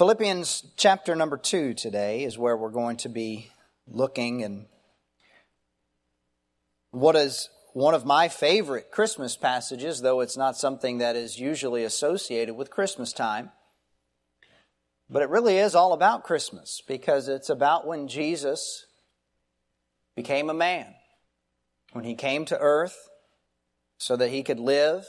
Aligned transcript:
Philippians 0.00 0.64
chapter 0.78 1.14
number 1.14 1.36
2 1.36 1.74
today 1.74 2.24
is 2.24 2.38
where 2.38 2.56
we're 2.56 2.70
going 2.70 2.96
to 2.96 3.10
be 3.10 3.50
looking 3.86 4.42
and 4.42 4.64
what 6.90 7.14
is 7.14 7.50
one 7.74 7.92
of 7.92 8.06
my 8.06 8.26
favorite 8.26 8.90
Christmas 8.90 9.36
passages, 9.36 10.00
though 10.00 10.20
it's 10.20 10.38
not 10.38 10.56
something 10.56 10.96
that 10.96 11.16
is 11.16 11.38
usually 11.38 11.84
associated 11.84 12.54
with 12.54 12.70
Christmas 12.70 13.12
time. 13.12 13.50
But 15.10 15.20
it 15.20 15.28
really 15.28 15.58
is 15.58 15.74
all 15.74 15.92
about 15.92 16.24
Christmas 16.24 16.82
because 16.88 17.28
it's 17.28 17.50
about 17.50 17.86
when 17.86 18.08
Jesus 18.08 18.86
became 20.16 20.48
a 20.48 20.54
man, 20.54 20.94
when 21.92 22.06
he 22.06 22.14
came 22.14 22.46
to 22.46 22.58
earth 22.58 23.10
so 23.98 24.16
that 24.16 24.30
he 24.30 24.42
could 24.44 24.60
live 24.60 25.04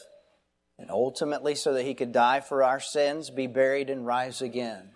and 0.82 0.90
ultimately 0.90 1.54
so 1.54 1.74
that 1.74 1.86
he 1.86 1.94
could 1.94 2.12
die 2.12 2.40
for 2.40 2.64
our 2.64 2.80
sins, 2.80 3.30
be 3.30 3.46
buried, 3.46 3.90
and 3.90 4.06
rise 4.06 4.42
again. 4.42 4.90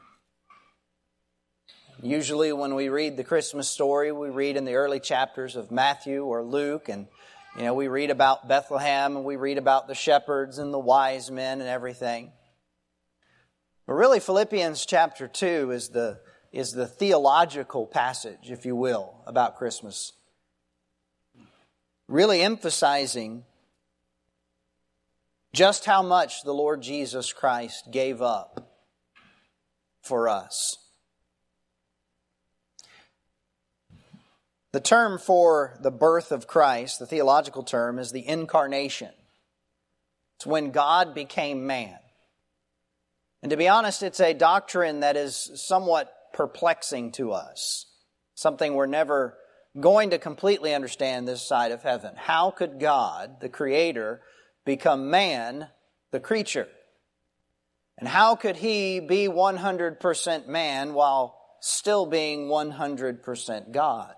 Usually, 2.02 2.52
when 2.52 2.76
we 2.76 2.89
read 2.89 3.16
the 3.16 3.24
Christmas 3.24 3.70
story, 3.70 4.12
we 4.12 4.29
read 4.29 4.57
in 4.57 4.66
the 4.66 4.76
early 4.76 5.00
chapters 5.00 5.56
of 5.56 5.71
Matthew 5.71 6.24
or 6.24 6.43
Luke, 6.43 6.90
and 6.90 7.07
you 7.56 7.64
know, 7.64 7.74
we 7.76 7.88
read 7.88 8.10
about 8.10 8.48
Bethlehem 8.48 9.16
and 9.16 9.24
we 9.24 9.38
read 9.38 9.57
about 9.57 9.88
the 9.88 9.96
shepherds 9.96 10.57
and 10.57 10.74
the 10.74 10.79
wise 10.79 11.32
men 11.32 11.62
and 11.62 11.70
everything. 11.70 12.32
But 13.88 13.93
really, 13.93 14.20
Philippians 14.20 14.86
chapter 14.86 15.28
2 15.28 15.71
is 15.71 15.90
the, 15.90 16.20
is 16.52 16.74
the 16.74 16.88
theological 16.88 17.86
passage, 17.86 18.52
if 18.52 18.65
you 18.65 18.76
will, 18.76 19.21
about 19.26 19.56
Christmas. 19.56 20.12
Really 22.07 22.42
emphasizing 22.42 23.46
just 25.55 25.86
how 25.86 26.04
much 26.04 26.43
the 26.43 26.54
Lord 26.54 26.82
Jesus 26.82 27.32
Christ 27.32 27.89
gave 27.89 28.21
up 28.21 28.77
for 30.01 30.28
us. 30.28 30.78
The 34.73 34.81
term 34.81 35.17
for 35.17 35.80
the 35.81 35.92
birth 35.92 36.34
of 36.34 36.45
Christ, 36.45 37.00
the 37.00 37.06
theological 37.06 37.64
term, 37.64 37.97
is 37.97 38.12
the 38.12 38.28
incarnation. 38.28 39.12
It's 40.38 40.45
when 40.45 40.72
God 40.72 41.16
became 41.16 41.66
man. 41.66 41.97
And 43.42 43.50
to 43.50 43.56
be 43.56 43.69
honest, 43.69 44.03
it's 44.03 44.19
a 44.19 44.34
doctrine 44.34 45.00
that 45.00 45.16
is 45.16 45.52
somewhat 45.56 46.14
perplexing 46.34 47.14
to 47.14 47.31
us, 47.31 47.86
something 48.34 48.73
we're 48.73 48.88
never 48.88 49.38
going 49.80 50.09
to 50.09 50.17
completely 50.19 50.73
understand 50.73 51.25
this 51.25 51.42
side 51.42 51.72
of 51.72 51.84
heaven. 51.84 52.14
How 52.17 52.52
could 52.52 52.78
God, 52.78 53.40
the 53.40 53.50
Creator, 53.50 54.22
become 54.66 55.10
man, 55.10 55.68
the 56.12 56.20
creature? 56.20 56.68
And 57.98 58.08
how 58.08 58.36
could 58.36 58.58
he 58.58 59.00
be 59.00 59.28
100% 59.28 60.48
man 60.48 60.94
while 60.94 61.40
still 61.62 62.06
being 62.06 62.48
100% 62.48 63.72
God? 63.72 64.14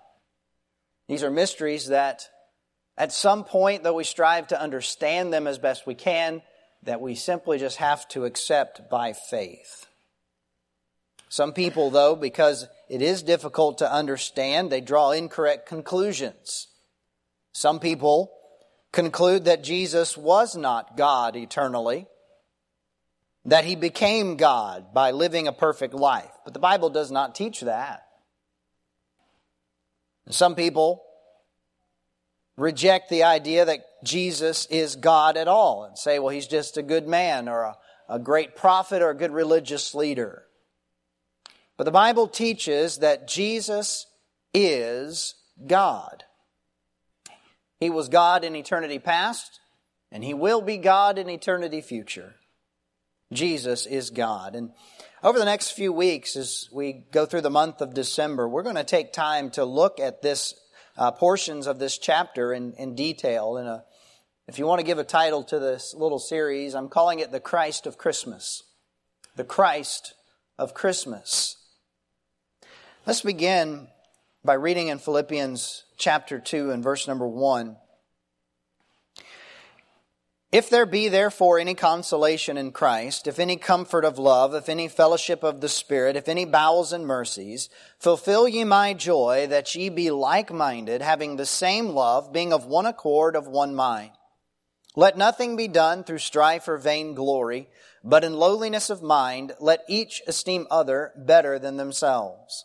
These 1.06 1.22
are 1.22 1.30
mysteries 1.30 1.88
that 1.88 2.28
at 2.96 3.12
some 3.12 3.44
point, 3.44 3.84
though 3.84 3.94
we 3.94 4.04
strive 4.04 4.48
to 4.48 4.60
understand 4.60 5.32
them 5.32 5.46
as 5.46 5.58
best 5.58 5.86
we 5.86 5.94
can, 5.94 6.42
that 6.82 7.00
we 7.00 7.14
simply 7.14 7.58
just 7.58 7.76
have 7.76 8.06
to 8.08 8.24
accept 8.24 8.90
by 8.90 9.12
faith. 9.12 9.86
Some 11.28 11.52
people, 11.52 11.90
though, 11.90 12.16
because 12.16 12.66
it 12.88 13.02
is 13.02 13.22
difficult 13.22 13.78
to 13.78 13.92
understand, 13.92 14.70
they 14.70 14.80
draw 14.80 15.12
incorrect 15.12 15.68
conclusions. 15.68 16.68
Some 17.52 17.80
people 17.80 18.32
conclude 18.92 19.44
that 19.44 19.62
Jesus 19.62 20.16
was 20.16 20.56
not 20.56 20.96
God 20.96 21.36
eternally, 21.36 22.06
that 23.44 23.64
he 23.64 23.76
became 23.76 24.36
God 24.36 24.92
by 24.92 25.10
living 25.10 25.46
a 25.46 25.52
perfect 25.52 25.94
life. 25.94 26.30
But 26.44 26.54
the 26.54 26.60
Bible 26.60 26.90
does 26.90 27.10
not 27.10 27.34
teach 27.34 27.60
that. 27.60 28.06
Some 30.30 30.54
people 30.54 31.02
reject 32.56 33.08
the 33.08 33.22
idea 33.22 33.64
that 33.64 33.80
Jesus 34.04 34.66
is 34.66 34.96
God 34.96 35.36
at 35.36 35.48
all 35.48 35.84
and 35.84 35.96
say, 35.96 36.18
well, 36.18 36.28
he's 36.28 36.46
just 36.48 36.76
a 36.76 36.82
good 36.82 37.06
man 37.06 37.48
or 37.48 37.62
a, 37.62 37.76
a 38.08 38.18
great 38.18 38.56
prophet 38.56 39.00
or 39.00 39.10
a 39.10 39.16
good 39.16 39.32
religious 39.32 39.94
leader. 39.94 40.44
But 41.76 41.84
the 41.84 41.92
Bible 41.92 42.26
teaches 42.26 42.98
that 42.98 43.28
Jesus 43.28 44.06
is 44.52 45.34
God. 45.66 46.24
He 47.80 47.90
was 47.90 48.08
God 48.08 48.44
in 48.44 48.56
eternity 48.56 48.98
past, 48.98 49.60
and 50.10 50.24
He 50.24 50.34
will 50.34 50.60
be 50.60 50.78
God 50.78 51.18
in 51.18 51.28
eternity 51.28 51.80
future. 51.80 52.34
Jesus 53.32 53.86
is 53.86 54.10
God. 54.10 54.54
And 54.54 54.72
over 55.22 55.38
the 55.38 55.44
next 55.44 55.72
few 55.72 55.92
weeks, 55.92 56.36
as 56.36 56.68
we 56.72 57.04
go 57.12 57.26
through 57.26 57.42
the 57.42 57.50
month 57.50 57.80
of 57.80 57.94
December, 57.94 58.48
we're 58.48 58.62
going 58.62 58.76
to 58.76 58.84
take 58.84 59.12
time 59.12 59.50
to 59.50 59.64
look 59.64 60.00
at 60.00 60.22
this 60.22 60.54
uh, 60.96 61.12
portions 61.12 61.66
of 61.66 61.78
this 61.78 61.98
chapter 61.98 62.52
in, 62.52 62.72
in 62.74 62.94
detail. 62.94 63.56
And 63.56 63.68
uh, 63.68 63.80
if 64.46 64.58
you 64.58 64.66
want 64.66 64.80
to 64.80 64.86
give 64.86 64.98
a 64.98 65.04
title 65.04 65.44
to 65.44 65.58
this 65.58 65.94
little 65.94 66.18
series, 66.18 66.74
I'm 66.74 66.88
calling 66.88 67.18
it 67.18 67.30
The 67.30 67.40
Christ 67.40 67.86
of 67.86 67.98
Christmas. 67.98 68.62
The 69.36 69.44
Christ 69.44 70.14
of 70.58 70.74
Christmas. 70.74 71.56
Let's 73.06 73.20
begin 73.20 73.88
by 74.44 74.54
reading 74.54 74.88
in 74.88 74.98
Philippians 74.98 75.84
chapter 75.98 76.38
2 76.38 76.70
and 76.70 76.82
verse 76.82 77.06
number 77.06 77.26
1. 77.26 77.76
If 80.50 80.70
there 80.70 80.86
be 80.86 81.08
therefore 81.08 81.58
any 81.58 81.74
consolation 81.74 82.56
in 82.56 82.72
Christ, 82.72 83.26
if 83.26 83.38
any 83.38 83.56
comfort 83.56 84.06
of 84.06 84.18
love, 84.18 84.54
if 84.54 84.70
any 84.70 84.88
fellowship 84.88 85.42
of 85.42 85.60
the 85.60 85.68
Spirit, 85.68 86.16
if 86.16 86.26
any 86.26 86.46
bowels 86.46 86.90
and 86.90 87.06
mercies, 87.06 87.68
fulfill 87.98 88.48
ye 88.48 88.64
my 88.64 88.94
joy 88.94 89.46
that 89.50 89.74
ye 89.74 89.90
be 89.90 90.10
like 90.10 90.50
minded, 90.50 91.02
having 91.02 91.36
the 91.36 91.44
same 91.44 91.88
love, 91.88 92.32
being 92.32 92.54
of 92.54 92.64
one 92.64 92.86
accord, 92.86 93.36
of 93.36 93.46
one 93.46 93.74
mind. 93.74 94.12
Let 94.96 95.18
nothing 95.18 95.54
be 95.54 95.68
done 95.68 96.02
through 96.02 96.18
strife 96.18 96.66
or 96.66 96.78
vain 96.78 97.12
glory, 97.12 97.68
but 98.02 98.24
in 98.24 98.32
lowliness 98.32 98.88
of 98.88 99.02
mind, 99.02 99.52
let 99.60 99.84
each 99.86 100.22
esteem 100.26 100.66
other 100.70 101.12
better 101.14 101.58
than 101.58 101.76
themselves. 101.76 102.64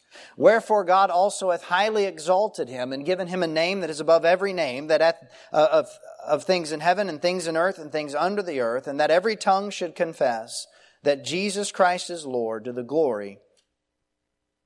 Wherefore 0.37 0.83
God 0.83 1.09
also 1.09 1.51
hath 1.51 1.63
highly 1.63 2.05
exalted 2.05 2.69
him 2.69 2.93
and 2.93 3.05
given 3.05 3.27
him 3.27 3.43
a 3.43 3.47
name 3.47 3.81
that 3.81 3.89
is 3.89 3.99
above 3.99 4.25
every 4.25 4.53
name, 4.53 4.87
that 4.87 5.01
at, 5.01 5.31
uh, 5.53 5.67
of, 5.71 5.87
of 6.25 6.43
things 6.43 6.71
in 6.71 6.79
heaven 6.79 7.09
and 7.09 7.21
things 7.21 7.47
in 7.47 7.57
earth 7.57 7.79
and 7.79 7.91
things 7.91 8.15
under 8.15 8.41
the 8.41 8.59
earth, 8.59 8.87
and 8.87 8.99
that 8.99 9.11
every 9.11 9.35
tongue 9.35 9.69
should 9.69 9.95
confess 9.95 10.67
that 11.03 11.25
Jesus 11.25 11.71
Christ 11.71 12.09
is 12.09 12.25
Lord 12.25 12.65
to 12.65 12.73
the 12.73 12.83
glory 12.83 13.39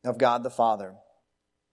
of 0.03 0.17
God 0.17 0.43
the 0.43 0.49
Father. 0.49 0.95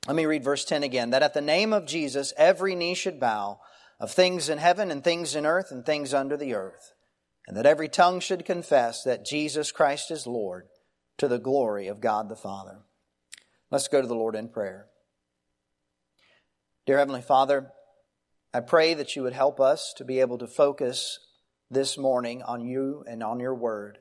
Let 0.06 0.16
me 0.16 0.27
read 0.27 0.44
verse 0.44 0.65
10 0.65 0.83
again. 0.83 1.10
That 1.10 1.22
at 1.22 1.34
the 1.34 1.41
name 1.41 1.72
of 1.72 1.87
Jesus 1.87 2.33
every 2.37 2.75
knee 2.75 2.94
should 2.94 3.21
bow 3.21 3.60
of 4.00 4.10
things 4.10 4.49
in 4.49 4.59
heaven 4.59 4.91
and 4.91 5.04
things 5.04 5.37
in 5.37 5.47
earth 5.47 5.71
and 5.71 5.87
things 5.87 6.12
under 6.12 6.37
the 6.37 6.54
earth, 6.54 6.93
and 7.47 7.56
that 7.56 7.66
every 7.66 7.89
tongue 7.89 8.19
should 8.19 8.44
confess 8.44 9.04
that 9.04 9.25
Jesus 9.25 9.71
Christ 9.71 10.10
is 10.10 10.27
Lord 10.27 10.66
to 11.19 11.28
the 11.28 11.39
glory 11.39 11.87
of 11.87 12.00
God 12.00 12.28
the 12.28 12.37
Father. 12.37 12.81
Let's 13.72 13.89
go 13.89 14.03
to 14.03 14.07
the 14.07 14.15
Lord 14.15 14.36
in 14.36 14.51
prayer. 14.51 14.84
Dear 16.84 16.98
Heavenly 16.98 17.22
Father, 17.22 17.72
I 18.53 18.60
pray 18.60 18.92
that 18.92 19.16
you 19.16 19.22
would 19.22 19.33
help 19.33 19.60
us 19.60 19.95
to 19.97 20.04
be 20.04 20.21
able 20.21 20.36
to 20.39 20.47
focus 20.47 21.19
this 21.71 21.97
morning 21.97 22.42
on 22.42 22.66
you 22.66 23.03
and 23.09 23.22
on 23.22 23.41
your 23.41 23.54
word. 23.54 23.97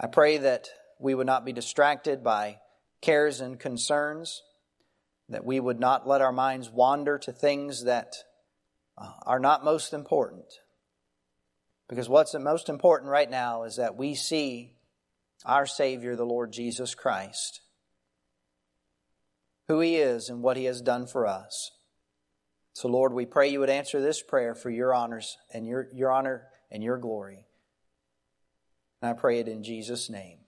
I 0.00 0.08
pray 0.08 0.38
that 0.38 0.68
we 0.98 1.14
would 1.14 1.28
not 1.28 1.44
be 1.44 1.52
distracted 1.52 2.24
by 2.24 2.58
cares 3.00 3.40
and 3.40 3.56
concerns, 3.56 4.42
that 5.28 5.44
we 5.44 5.60
would 5.60 5.78
not 5.78 6.08
let 6.08 6.20
our 6.20 6.32
minds 6.32 6.68
wander 6.68 7.18
to 7.18 7.30
things 7.30 7.84
that 7.84 8.16
uh, 8.98 9.12
are 9.24 9.38
not 9.38 9.62
most 9.62 9.92
important. 9.92 10.46
Because 11.88 12.08
what's 12.08 12.34
most 12.34 12.68
important 12.68 13.12
right 13.12 13.30
now 13.30 13.62
is 13.62 13.76
that 13.76 13.94
we 13.94 14.16
see 14.16 14.72
our 15.44 15.66
Savior, 15.66 16.16
the 16.16 16.26
Lord 16.26 16.52
Jesus 16.52 16.96
Christ, 16.96 17.60
who 19.68 19.80
He 19.80 19.96
is 19.96 20.28
and 20.28 20.42
what 20.42 20.56
He 20.56 20.64
has 20.64 20.80
done 20.80 21.06
for 21.06 21.26
us. 21.26 21.72
So, 22.72 22.88
Lord, 22.88 23.12
we 23.12 23.24
pray 23.26 23.48
you 23.48 23.60
would 23.60 23.70
answer 23.70 24.00
this 24.00 24.22
prayer 24.22 24.54
for 24.54 24.70
your 24.70 24.94
honors 24.94 25.38
and 25.52 25.66
your, 25.66 25.88
your 25.94 26.12
honor 26.12 26.48
and 26.70 26.82
your 26.82 26.98
glory. 26.98 27.46
And 29.00 29.10
I 29.10 29.14
pray 29.14 29.38
it 29.40 29.48
in 29.48 29.62
Jesus' 29.62 30.10
name. 30.10 30.38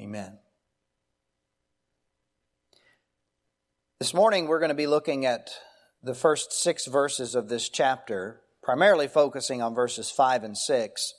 Amen. 0.00 0.38
This 3.98 4.14
morning, 4.14 4.46
we're 4.46 4.58
going 4.58 4.68
to 4.68 4.74
be 4.74 4.86
looking 4.86 5.26
at 5.26 5.50
the 6.02 6.14
first 6.14 6.52
six 6.52 6.86
verses 6.86 7.34
of 7.34 7.48
this 7.48 7.68
chapter, 7.68 8.40
primarily 8.62 9.06
focusing 9.06 9.62
on 9.62 9.74
verses 9.74 10.10
five 10.10 10.42
and 10.42 10.56
six, 10.56 11.14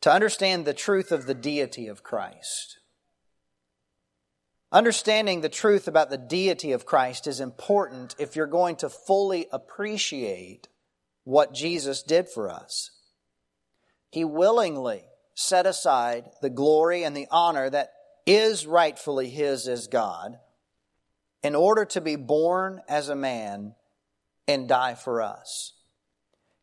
to 0.00 0.12
understand 0.12 0.64
the 0.64 0.74
truth 0.74 1.12
of 1.12 1.26
the 1.26 1.34
deity 1.34 1.86
of 1.86 2.02
Christ. 2.02 2.78
Understanding 4.72 5.42
the 5.42 5.50
truth 5.50 5.86
about 5.86 6.08
the 6.08 6.16
deity 6.16 6.72
of 6.72 6.86
Christ 6.86 7.26
is 7.26 7.40
important 7.40 8.16
if 8.18 8.34
you're 8.34 8.46
going 8.46 8.76
to 8.76 8.88
fully 8.88 9.46
appreciate 9.52 10.68
what 11.24 11.52
Jesus 11.52 12.02
did 12.02 12.28
for 12.30 12.48
us. 12.48 12.90
He 14.10 14.24
willingly 14.24 15.04
set 15.34 15.66
aside 15.66 16.30
the 16.40 16.50
glory 16.50 17.04
and 17.04 17.14
the 17.14 17.28
honor 17.30 17.68
that 17.68 17.92
is 18.24 18.66
rightfully 18.66 19.28
His 19.28 19.68
as 19.68 19.88
God 19.88 20.38
in 21.42 21.54
order 21.54 21.84
to 21.86 22.00
be 22.00 22.16
born 22.16 22.80
as 22.88 23.10
a 23.10 23.16
man 23.16 23.74
and 24.48 24.68
die 24.68 24.94
for 24.94 25.20
us. 25.20 25.74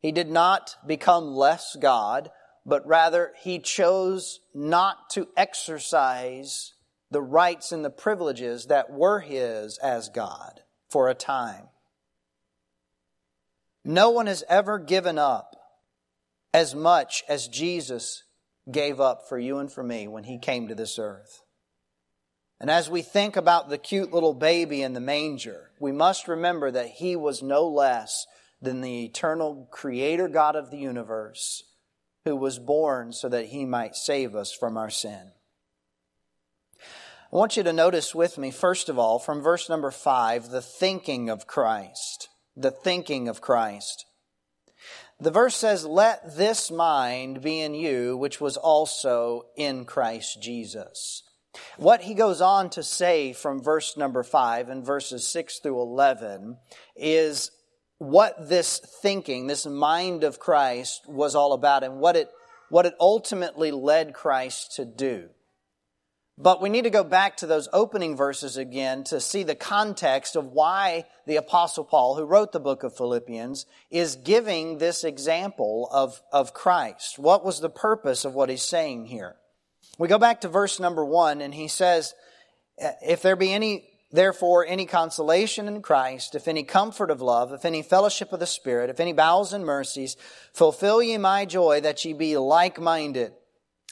He 0.01 0.11
did 0.11 0.29
not 0.29 0.77
become 0.87 1.35
less 1.35 1.75
God, 1.79 2.31
but 2.65 2.87
rather 2.87 3.33
he 3.37 3.59
chose 3.59 4.39
not 4.53 5.09
to 5.11 5.27
exercise 5.35 6.73
the 7.11 7.21
rights 7.21 7.71
and 7.71 7.83
the 7.83 7.89
privileges 7.89 8.67
that 8.67 8.91
were 8.91 9.19
his 9.19 9.77
as 9.79 10.09
God 10.09 10.61
for 10.89 11.09
a 11.09 11.15
time. 11.15 11.69
No 13.83 14.09
one 14.09 14.27
has 14.27 14.43
ever 14.47 14.77
given 14.77 15.17
up 15.17 15.55
as 16.53 16.75
much 16.75 17.23
as 17.27 17.47
Jesus 17.47 18.23
gave 18.71 18.99
up 18.99 19.27
for 19.27 19.39
you 19.39 19.57
and 19.57 19.71
for 19.71 19.83
me 19.83 20.07
when 20.07 20.25
he 20.25 20.37
came 20.37 20.67
to 20.67 20.75
this 20.75 20.99
earth. 20.99 21.41
And 22.59 22.69
as 22.69 22.89
we 22.89 23.01
think 23.01 23.37
about 23.37 23.69
the 23.69 23.77
cute 23.77 24.11
little 24.11 24.33
baby 24.33 24.81
in 24.81 24.93
the 24.93 24.99
manger, 24.99 25.71
we 25.79 25.91
must 25.91 26.27
remember 26.27 26.69
that 26.71 26.87
he 26.87 27.15
was 27.15 27.41
no 27.41 27.67
less 27.67 28.27
than 28.61 28.81
the 28.81 29.05
eternal 29.05 29.67
creator 29.71 30.27
God 30.27 30.55
of 30.55 30.69
the 30.69 30.77
universe 30.77 31.63
who 32.25 32.35
was 32.35 32.59
born 32.59 33.13
so 33.13 33.29
that 33.29 33.45
he 33.45 33.65
might 33.65 33.95
save 33.95 34.35
us 34.35 34.51
from 34.51 34.77
our 34.77 34.89
sin. 34.89 35.31
I 37.31 37.35
want 37.35 37.57
you 37.57 37.61
to 37.63 37.73
notice 37.73 38.15
with 38.15 38.39
me, 38.39 38.49
first 38.49 38.89
of 38.89 38.97
all, 38.97 39.19
from 39.19 39.43
verse 39.43 39.69
number 39.69 39.91
five, 39.91 40.49
the 40.49 40.63
thinking 40.63 41.29
of 41.29 41.45
Christ. 41.45 42.27
The 42.57 42.71
thinking 42.71 43.29
of 43.29 43.39
Christ. 43.39 44.05
The 45.19 45.29
verse 45.29 45.55
says, 45.55 45.85
Let 45.85 46.37
this 46.37 46.71
mind 46.71 47.43
be 47.43 47.59
in 47.59 47.75
you, 47.75 48.17
which 48.17 48.41
was 48.41 48.57
also 48.57 49.43
in 49.55 49.85
Christ 49.85 50.41
Jesus. 50.41 51.21
What 51.77 52.01
he 52.01 52.15
goes 52.15 52.41
on 52.41 52.71
to 52.71 52.81
say 52.81 53.33
from 53.33 53.61
verse 53.61 53.95
number 53.95 54.23
5 54.23 54.69
and 54.69 54.83
verses 54.83 55.27
6 55.27 55.59
through 55.59 55.79
11 55.79 56.57
is 56.95 57.51
what 57.99 58.49
this 58.49 58.79
thinking, 59.03 59.45
this 59.45 59.67
mind 59.67 60.23
of 60.23 60.39
Christ 60.39 61.03
was 61.07 61.35
all 61.35 61.53
about 61.53 61.83
and 61.83 61.99
what 61.99 62.15
it, 62.15 62.29
what 62.69 62.87
it 62.87 62.95
ultimately 62.99 63.69
led 63.69 64.15
Christ 64.15 64.75
to 64.77 64.85
do. 64.85 65.29
But 66.41 66.61
we 66.61 66.69
need 66.69 66.85
to 66.85 66.89
go 66.89 67.03
back 67.03 67.35
to 67.37 67.45
those 67.45 67.67
opening 67.73 68.15
verses 68.15 68.55
again 68.55 69.03
to 69.05 69.19
see 69.19 69.43
the 69.43 69.55
context 69.55 70.37
of 70.37 70.53
why 70.53 71.03
the 71.27 71.35
Apostle 71.35 71.83
Paul, 71.83 72.15
who 72.15 72.23
wrote 72.23 72.53
the 72.53 72.61
book 72.61 72.83
of 72.83 72.95
Philippians, 72.95 73.65
is 73.91 74.15
giving 74.15 74.77
this 74.77 75.03
example 75.03 75.89
of, 75.91 76.21
of 76.31 76.53
Christ. 76.53 77.19
What 77.19 77.43
was 77.43 77.59
the 77.59 77.69
purpose 77.69 78.23
of 78.23 78.35
what 78.35 78.49
he's 78.49 78.61
saying 78.61 79.07
here? 79.07 79.35
We 79.97 80.07
go 80.07 80.17
back 80.17 80.39
to 80.41 80.47
verse 80.47 80.79
number 80.79 81.03
one, 81.03 81.41
and 81.41 81.53
he 81.53 81.67
says, 81.67 82.15
If 82.77 83.21
there 83.21 83.35
be 83.35 83.51
any, 83.51 83.89
therefore, 84.09 84.65
any 84.65 84.85
consolation 84.85 85.67
in 85.67 85.81
Christ, 85.81 86.35
if 86.35 86.47
any 86.47 86.63
comfort 86.63 87.11
of 87.11 87.21
love, 87.21 87.51
if 87.51 87.65
any 87.65 87.81
fellowship 87.81 88.31
of 88.31 88.39
the 88.39 88.47
Spirit, 88.47 88.89
if 88.89 89.01
any 89.01 89.11
bowels 89.11 89.51
and 89.51 89.65
mercies, 89.65 90.15
fulfill 90.53 91.03
ye 91.03 91.17
my 91.17 91.43
joy 91.43 91.81
that 91.81 92.05
ye 92.05 92.13
be 92.13 92.37
like 92.37 92.79
minded, 92.79 93.33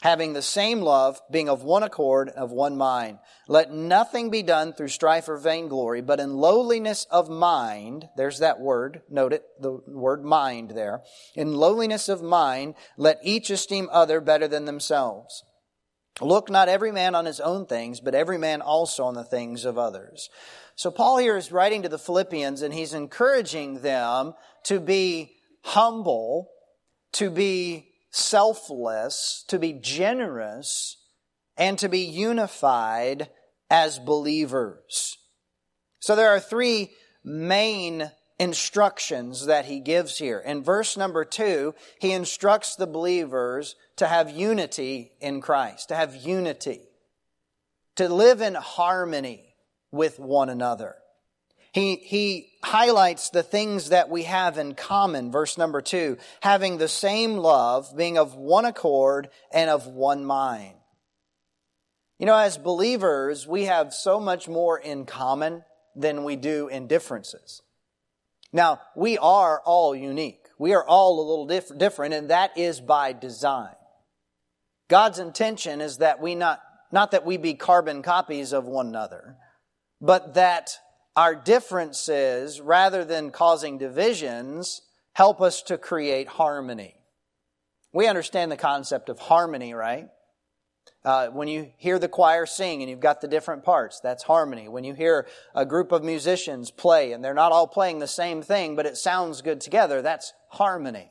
having 0.02 0.32
the 0.32 0.42
same 0.42 0.80
love, 0.80 1.20
being 1.30 1.48
of 1.48 1.64
one 1.64 1.82
accord, 1.82 2.28
of 2.30 2.52
one 2.52 2.76
mind. 2.76 3.18
Let 3.48 3.72
nothing 3.72 4.30
be 4.30 4.42
done 4.42 4.72
through 4.72 4.88
strife 4.88 5.28
or 5.28 5.36
vainglory, 5.36 6.02
but 6.02 6.20
in 6.20 6.36
lowliness 6.36 7.06
of 7.10 7.28
mind, 7.28 8.08
there's 8.16 8.38
that 8.38 8.60
word, 8.60 9.02
note 9.10 9.32
it, 9.32 9.42
the 9.60 9.80
word 9.88 10.24
mind 10.24 10.70
there. 10.70 11.02
In 11.34 11.54
lowliness 11.54 12.08
of 12.08 12.22
mind, 12.22 12.74
let 12.96 13.18
each 13.22 13.50
esteem 13.50 13.88
other 13.90 14.20
better 14.20 14.46
than 14.46 14.66
themselves. 14.66 15.42
Look 16.20 16.50
not 16.50 16.68
every 16.68 16.92
man 16.92 17.14
on 17.14 17.26
his 17.26 17.40
own 17.40 17.66
things, 17.66 18.00
but 18.00 18.14
every 18.14 18.38
man 18.38 18.60
also 18.60 19.04
on 19.04 19.14
the 19.14 19.24
things 19.24 19.64
of 19.64 19.78
others. 19.78 20.30
So 20.74 20.90
Paul 20.90 21.18
here 21.18 21.36
is 21.36 21.52
writing 21.52 21.82
to 21.82 21.88
the 21.88 21.98
Philippians 21.98 22.62
and 22.62 22.74
he's 22.74 22.94
encouraging 22.94 23.82
them 23.82 24.34
to 24.64 24.80
be 24.80 25.36
humble, 25.62 26.50
to 27.14 27.30
be 27.30 27.87
selfless, 28.10 29.44
to 29.48 29.58
be 29.58 29.72
generous, 29.72 30.96
and 31.56 31.78
to 31.78 31.88
be 31.88 32.00
unified 32.00 33.28
as 33.70 33.98
believers. 33.98 35.18
So 36.00 36.16
there 36.16 36.30
are 36.30 36.40
three 36.40 36.92
main 37.24 38.10
instructions 38.38 39.46
that 39.46 39.64
he 39.64 39.80
gives 39.80 40.18
here. 40.18 40.38
In 40.38 40.62
verse 40.62 40.96
number 40.96 41.24
two, 41.24 41.74
he 42.00 42.12
instructs 42.12 42.76
the 42.76 42.86
believers 42.86 43.74
to 43.96 44.06
have 44.06 44.30
unity 44.30 45.12
in 45.20 45.40
Christ, 45.40 45.88
to 45.88 45.96
have 45.96 46.14
unity, 46.14 46.82
to 47.96 48.08
live 48.08 48.40
in 48.40 48.54
harmony 48.54 49.56
with 49.90 50.18
one 50.18 50.48
another. 50.48 50.96
He, 51.78 51.94
he 51.94 52.50
highlights 52.64 53.30
the 53.30 53.44
things 53.44 53.90
that 53.90 54.08
we 54.10 54.24
have 54.24 54.58
in 54.58 54.74
common. 54.74 55.30
Verse 55.30 55.56
number 55.56 55.80
two, 55.80 56.18
having 56.40 56.76
the 56.76 56.88
same 56.88 57.36
love, 57.36 57.96
being 57.96 58.18
of 58.18 58.34
one 58.34 58.64
accord 58.64 59.28
and 59.52 59.70
of 59.70 59.86
one 59.86 60.24
mind. 60.24 60.74
You 62.18 62.26
know, 62.26 62.36
as 62.36 62.58
believers, 62.58 63.46
we 63.46 63.66
have 63.66 63.94
so 63.94 64.18
much 64.18 64.48
more 64.48 64.76
in 64.76 65.06
common 65.06 65.62
than 65.94 66.24
we 66.24 66.34
do 66.34 66.66
in 66.66 66.88
differences. 66.88 67.62
Now, 68.52 68.80
we 68.96 69.16
are 69.16 69.62
all 69.64 69.94
unique. 69.94 70.46
We 70.58 70.74
are 70.74 70.84
all 70.84 71.20
a 71.20 71.28
little 71.28 71.46
diff- 71.46 71.78
different, 71.78 72.12
and 72.12 72.30
that 72.30 72.58
is 72.58 72.80
by 72.80 73.12
design. 73.12 73.76
God's 74.88 75.20
intention 75.20 75.80
is 75.80 75.98
that 75.98 76.20
we 76.20 76.34
not, 76.34 76.60
not 76.90 77.12
that 77.12 77.24
we 77.24 77.36
be 77.36 77.54
carbon 77.54 78.02
copies 78.02 78.52
of 78.52 78.64
one 78.64 78.88
another, 78.88 79.36
but 80.00 80.34
that 80.34 80.70
our 81.18 81.34
differences, 81.34 82.60
rather 82.60 83.04
than 83.04 83.32
causing 83.32 83.76
divisions, 83.76 84.82
help 85.14 85.40
us 85.40 85.62
to 85.62 85.76
create 85.76 86.28
harmony. 86.28 86.94
We 87.92 88.06
understand 88.06 88.52
the 88.52 88.56
concept 88.56 89.08
of 89.08 89.18
harmony, 89.18 89.74
right? 89.74 90.10
Uh, 91.04 91.26
when 91.30 91.48
you 91.48 91.72
hear 91.76 91.98
the 91.98 92.06
choir 92.06 92.46
sing 92.46 92.82
and 92.82 92.88
you've 92.88 93.00
got 93.00 93.20
the 93.20 93.26
different 93.26 93.64
parts, 93.64 93.98
that's 93.98 94.22
harmony. 94.22 94.68
When 94.68 94.84
you 94.84 94.94
hear 94.94 95.26
a 95.56 95.66
group 95.66 95.90
of 95.90 96.04
musicians 96.04 96.70
play 96.70 97.10
and 97.10 97.24
they're 97.24 97.34
not 97.34 97.50
all 97.50 97.66
playing 97.66 97.98
the 97.98 98.06
same 98.06 98.40
thing, 98.40 98.76
but 98.76 98.86
it 98.86 98.96
sounds 98.96 99.42
good 99.42 99.60
together, 99.60 100.02
that's 100.02 100.32
harmony. 100.50 101.10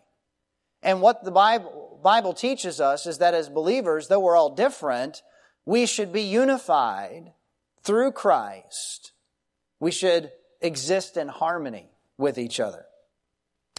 And 0.81 1.01
what 1.01 1.25
the 1.25 1.31
Bible, 1.31 1.99
Bible 2.01 2.31
teaches 2.31 2.79
us 2.79 3.07
is 3.07 3.17
that 3.17 3.33
as 3.33 3.49
believers, 3.49 4.07
though 4.07 4.21
we're 4.21 4.37
all 4.37 4.55
different, 4.55 5.21
we 5.65 5.85
should 5.85 6.13
be 6.13 6.21
unified 6.21 7.33
through 7.83 8.13
Christ. 8.13 9.11
We 9.79 9.91
should 9.91 10.31
exist 10.61 11.17
in 11.17 11.27
harmony 11.27 11.89
with 12.17 12.37
each 12.37 12.59
other. 12.59 12.85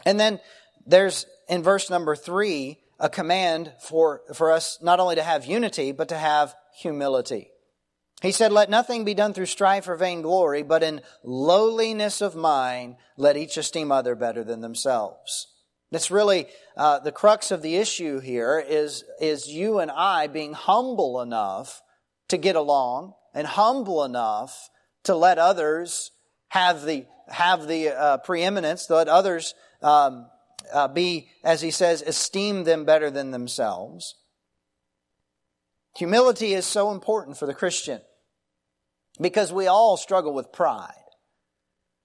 And 0.06 0.18
then 0.18 0.40
there's 0.86 1.26
in 1.48 1.62
verse 1.62 1.90
number 1.90 2.14
three, 2.14 2.78
a 3.00 3.08
command 3.08 3.72
for, 3.80 4.22
for 4.34 4.52
us 4.52 4.78
not 4.82 5.00
only 5.00 5.16
to 5.16 5.22
have 5.22 5.46
unity, 5.46 5.92
but 5.92 6.08
to 6.08 6.18
have 6.18 6.54
humility. 6.80 7.50
He 8.22 8.32
said, 8.32 8.52
Let 8.52 8.70
nothing 8.70 9.04
be 9.04 9.14
done 9.14 9.32
through 9.32 9.46
strife 9.46 9.88
or 9.88 9.96
vainglory, 9.96 10.62
but 10.62 10.82
in 10.82 11.00
lowliness 11.22 12.20
of 12.20 12.34
mind, 12.34 12.96
let 13.16 13.36
each 13.36 13.56
esteem 13.56 13.92
other 13.92 14.14
better 14.14 14.42
than 14.42 14.60
themselves. 14.60 15.46
That's 15.90 16.10
really 16.10 16.48
uh, 16.76 16.98
the 16.98 17.12
crux 17.12 17.50
of 17.50 17.62
the 17.62 17.76
issue 17.76 18.20
here 18.20 18.62
is, 18.66 19.04
is 19.20 19.48
you 19.48 19.78
and 19.78 19.90
I 19.90 20.26
being 20.26 20.52
humble 20.52 21.20
enough 21.22 21.80
to 22.28 22.36
get 22.36 22.56
along 22.56 23.14
and 23.32 23.46
humble 23.46 24.04
enough 24.04 24.68
to 25.04 25.14
let 25.14 25.38
others 25.38 26.10
have 26.48 26.82
the, 26.82 27.06
have 27.28 27.66
the 27.66 27.88
uh, 27.88 28.18
preeminence, 28.18 28.86
to 28.86 28.94
let 28.94 29.08
others 29.08 29.54
um, 29.82 30.26
uh, 30.72 30.88
be, 30.88 31.28
as 31.44 31.60
he 31.60 31.70
says, 31.70 32.02
esteem 32.02 32.64
them 32.64 32.84
better 32.84 33.10
than 33.10 33.30
themselves. 33.30 34.14
Humility 35.96 36.54
is 36.54 36.64
so 36.66 36.92
important 36.92 37.36
for 37.36 37.46
the 37.46 37.54
Christian 37.54 38.00
because 39.20 39.52
we 39.52 39.66
all 39.66 39.96
struggle 39.96 40.32
with 40.32 40.52
pride. 40.52 40.92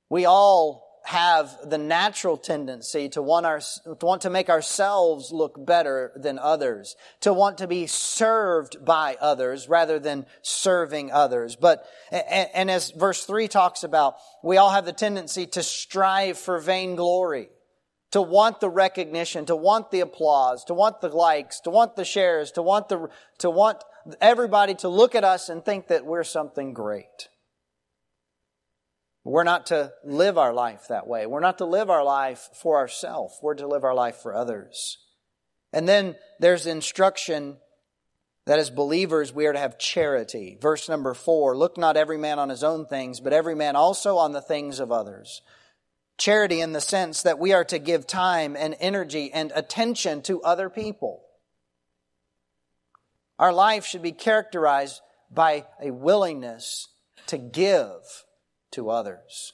We 0.10 0.26
all 0.26 0.83
have 1.04 1.58
the 1.70 1.78
natural 1.78 2.38
tendency 2.38 3.10
to 3.10 3.22
want, 3.22 3.46
our, 3.46 3.60
to 3.60 4.06
want 4.06 4.22
to 4.22 4.30
make 4.30 4.50
ourselves 4.50 5.32
look 5.32 5.54
better 5.66 6.14
than 6.16 6.40
others, 6.40 6.96
to 7.20 7.34
want 7.34 7.58
to 7.58 7.68
be 7.68 7.88
served 7.88 8.84
by 8.84 9.18
others 9.20 9.68
rather 9.68 10.00
than 10.00 10.26
serving 10.42 11.12
others. 11.12 11.58
But, 11.58 11.86
and, 12.10 12.50
and 12.54 12.72
as 12.72 12.92
verse 12.92 13.26
3 13.26 13.50
talks 13.50 13.84
about, 13.84 14.16
we 14.44 14.56
all 14.56 14.72
have 14.72 14.86
the 14.86 14.94
tendency 14.94 15.46
to 15.48 15.62
strive 15.62 16.38
for 16.38 16.58
vainglory, 16.60 17.50
to 18.12 18.22
want 18.22 18.62
the 18.62 18.70
recognition, 18.70 19.46
to 19.48 19.58
want 19.58 19.92
the 19.92 20.00
applause, 20.00 20.64
to 20.66 20.74
want 20.74 21.02
the 21.02 21.10
likes, 21.10 21.60
to 21.62 21.70
want 21.70 21.98
the 21.98 22.06
shares, 22.06 22.52
to 22.54 22.62
want 22.62 22.88
the, 22.88 23.10
to 23.40 23.50
want 23.50 23.84
everybody 24.22 24.74
to 24.76 24.88
look 24.88 25.16
at 25.16 25.26
us 25.26 25.50
and 25.50 25.66
think 25.66 25.88
that 25.88 26.06
we're 26.06 26.24
something 26.24 26.74
great. 26.74 27.28
We're 29.24 29.44
not 29.44 29.68
to 29.68 29.94
live 30.04 30.38
our 30.38 30.54
life 30.54 30.88
that 30.90 31.08
way. 31.08 31.26
We're 31.26 31.40
not 31.40 31.60
to 31.60 31.66
live 31.66 31.90
our 31.90 32.04
life 32.04 32.50
for 32.62 32.78
ourselves. 32.78 33.40
We're 33.42 33.56
to 33.56 33.68
live 33.68 33.84
our 33.84 33.94
life 33.94 34.18
for 34.18 34.34
others. 34.34 34.98
And 35.72 35.88
then 35.88 36.16
there's 36.40 36.68
instruction 36.68 37.58
that 38.46 38.60
as 38.60 38.70
believers 38.70 39.34
we 39.34 39.46
are 39.46 39.54
to 39.54 39.60
have 39.60 39.80
charity. 39.80 40.58
Verse 40.62 40.90
number 40.90 41.14
four, 41.14 41.58
look 41.58 41.78
not 41.78 41.96
every 41.96 42.18
man 42.18 42.40
on 42.40 42.50
his 42.50 42.64
own 42.64 42.86
things, 42.86 43.22
but 43.22 43.32
every 43.32 43.56
man 43.56 43.78
also 43.78 44.18
on 44.18 44.34
the 44.34 44.42
things 44.42 44.82
of 44.82 44.92
others. 44.92 45.42
Charity 46.18 46.60
in 46.60 46.74
the 46.74 46.82
sense 46.82 47.24
that 47.24 47.40
we 47.40 47.54
are 47.54 47.64
to 47.66 47.80
give 47.80 48.06
time 48.06 48.58
and 48.58 48.76
energy 48.80 49.32
and 49.34 49.52
attention 49.56 50.22
to 50.24 50.44
other 50.44 50.70
people. 50.70 51.24
Our 53.40 53.54
life 53.54 53.86
should 53.86 54.02
be 54.02 54.12
characterized 54.12 55.02
by 55.32 55.66
a 55.82 55.92
willingness 55.92 56.90
to 57.28 57.38
give 57.38 58.26
to 58.74 58.90
others. 58.90 59.54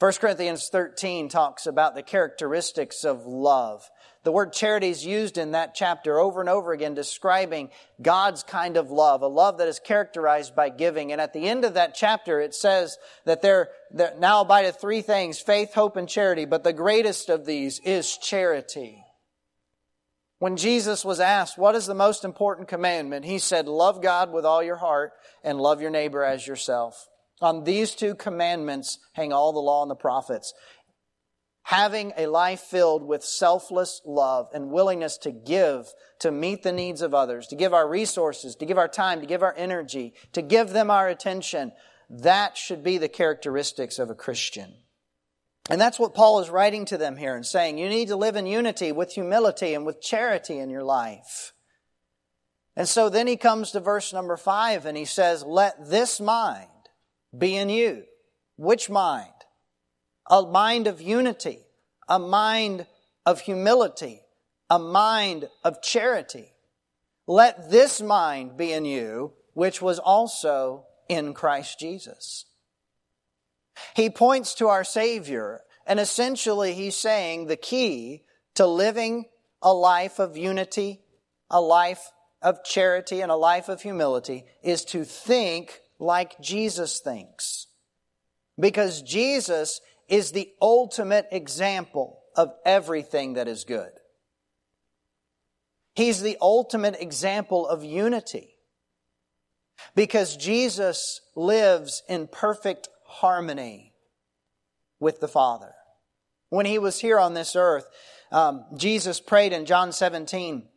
1 0.00 0.12
Corinthians 0.20 0.68
13 0.70 1.28
talks 1.28 1.66
about 1.66 1.96
the 1.96 2.04
characteristics 2.04 3.04
of 3.04 3.26
love. 3.26 3.82
The 4.22 4.30
word 4.30 4.52
charity 4.52 4.90
is 4.90 5.04
used 5.04 5.38
in 5.38 5.52
that 5.52 5.74
chapter 5.74 6.20
over 6.20 6.40
and 6.40 6.48
over 6.48 6.72
again, 6.72 6.94
describing 6.94 7.70
God's 8.00 8.44
kind 8.44 8.76
of 8.76 8.92
love, 8.92 9.22
a 9.22 9.26
love 9.26 9.58
that 9.58 9.66
is 9.66 9.80
characterized 9.80 10.54
by 10.54 10.68
giving. 10.68 11.10
And 11.10 11.20
at 11.20 11.32
the 11.32 11.48
end 11.48 11.64
of 11.64 11.74
that 11.74 11.96
chapter, 11.96 12.40
it 12.40 12.54
says 12.54 12.96
that 13.24 13.42
there, 13.42 13.70
there 13.90 14.14
now 14.18 14.42
abideth 14.42 14.80
three 14.80 15.02
things, 15.02 15.40
faith, 15.40 15.74
hope, 15.74 15.96
and 15.96 16.08
charity, 16.08 16.44
but 16.44 16.62
the 16.62 16.72
greatest 16.72 17.28
of 17.28 17.44
these 17.44 17.80
is 17.80 18.16
charity. 18.18 19.02
When 20.38 20.56
Jesus 20.56 21.04
was 21.04 21.18
asked, 21.18 21.58
what 21.58 21.74
is 21.74 21.86
the 21.86 21.94
most 21.94 22.24
important 22.24 22.68
commandment? 22.68 23.24
He 23.24 23.40
said, 23.40 23.66
love 23.66 24.00
God 24.00 24.32
with 24.32 24.44
all 24.44 24.62
your 24.62 24.76
heart 24.76 25.12
and 25.42 25.60
love 25.60 25.80
your 25.80 25.90
neighbor 25.90 26.22
as 26.22 26.46
yourself. 26.46 27.08
On 27.40 27.64
these 27.64 27.94
two 27.94 28.14
commandments 28.14 28.98
hang 29.12 29.32
all 29.32 29.52
the 29.52 29.60
law 29.60 29.82
and 29.82 29.90
the 29.90 29.96
prophets. 29.96 30.52
Having 31.64 32.14
a 32.16 32.26
life 32.26 32.60
filled 32.60 33.06
with 33.06 33.22
selfless 33.22 34.00
love 34.06 34.48
and 34.54 34.70
willingness 34.70 35.18
to 35.18 35.30
give 35.30 35.86
to 36.20 36.30
meet 36.30 36.62
the 36.62 36.72
needs 36.72 37.02
of 37.02 37.14
others, 37.14 37.46
to 37.48 37.56
give 37.56 37.74
our 37.74 37.88
resources, 37.88 38.56
to 38.56 38.66
give 38.66 38.78
our 38.78 38.88
time, 38.88 39.20
to 39.20 39.26
give 39.26 39.42
our 39.42 39.54
energy, 39.56 40.14
to 40.32 40.40
give 40.40 40.70
them 40.70 40.90
our 40.90 41.08
attention, 41.08 41.72
that 42.08 42.56
should 42.56 42.82
be 42.82 42.96
the 42.96 43.08
characteristics 43.08 43.98
of 43.98 44.08
a 44.08 44.14
Christian. 44.14 44.76
And 45.68 45.78
that's 45.78 45.98
what 45.98 46.14
Paul 46.14 46.40
is 46.40 46.48
writing 46.48 46.86
to 46.86 46.96
them 46.96 47.18
here 47.18 47.36
and 47.36 47.44
saying, 47.44 47.76
you 47.76 47.90
need 47.90 48.08
to 48.08 48.16
live 48.16 48.36
in 48.36 48.46
unity 48.46 48.90
with 48.90 49.12
humility 49.12 49.74
and 49.74 49.84
with 49.84 50.00
charity 50.00 50.58
in 50.58 50.70
your 50.70 50.84
life. 50.84 51.52
And 52.74 52.88
so 52.88 53.10
then 53.10 53.26
he 53.26 53.36
comes 53.36 53.72
to 53.72 53.80
verse 53.80 54.12
number 54.12 54.38
five 54.38 54.86
and 54.86 54.96
he 54.96 55.04
says, 55.04 55.44
let 55.44 55.90
this 55.90 56.18
mind 56.20 56.70
be 57.36 57.56
in 57.56 57.68
you. 57.68 58.04
Which 58.56 58.90
mind? 58.90 59.32
A 60.30 60.42
mind 60.42 60.86
of 60.86 61.00
unity, 61.00 61.60
a 62.08 62.18
mind 62.18 62.86
of 63.24 63.40
humility, 63.40 64.20
a 64.70 64.78
mind 64.78 65.48
of 65.64 65.82
charity. 65.82 66.52
Let 67.26 67.70
this 67.70 68.00
mind 68.00 68.56
be 68.56 68.72
in 68.72 68.84
you, 68.84 69.32
which 69.54 69.80
was 69.80 69.98
also 69.98 70.86
in 71.08 71.34
Christ 71.34 71.78
Jesus. 71.78 72.46
He 73.94 74.10
points 74.10 74.54
to 74.54 74.68
our 74.68 74.84
Savior, 74.84 75.60
and 75.86 76.00
essentially 76.00 76.74
he's 76.74 76.96
saying 76.96 77.46
the 77.46 77.56
key 77.56 78.24
to 78.54 78.66
living 78.66 79.26
a 79.62 79.72
life 79.72 80.18
of 80.18 80.36
unity, 80.36 81.00
a 81.50 81.60
life 81.60 82.10
of 82.42 82.64
charity, 82.64 83.20
and 83.20 83.30
a 83.30 83.36
life 83.36 83.68
of 83.68 83.82
humility 83.82 84.44
is 84.62 84.84
to 84.86 85.04
think 85.04 85.80
like 85.98 86.40
Jesus 86.40 87.00
thinks. 87.00 87.66
Because 88.58 89.02
Jesus 89.02 89.80
is 90.08 90.32
the 90.32 90.50
ultimate 90.60 91.28
example 91.30 92.20
of 92.36 92.52
everything 92.64 93.34
that 93.34 93.48
is 93.48 93.64
good. 93.64 93.90
He's 95.94 96.22
the 96.22 96.38
ultimate 96.40 96.96
example 97.00 97.66
of 97.66 97.84
unity. 97.84 98.54
Because 99.94 100.36
Jesus 100.36 101.20
lives 101.34 102.02
in 102.08 102.28
perfect 102.28 102.88
harmony 103.04 103.94
with 105.00 105.20
the 105.20 105.28
Father. 105.28 105.72
When 106.50 106.66
he 106.66 106.78
was 106.78 107.00
here 107.00 107.18
on 107.18 107.34
this 107.34 107.54
earth, 107.56 107.88
um, 108.30 108.64
Jesus 108.76 109.20
prayed 109.20 109.52
in 109.52 109.66
John 109.66 109.92
17, 109.92 110.68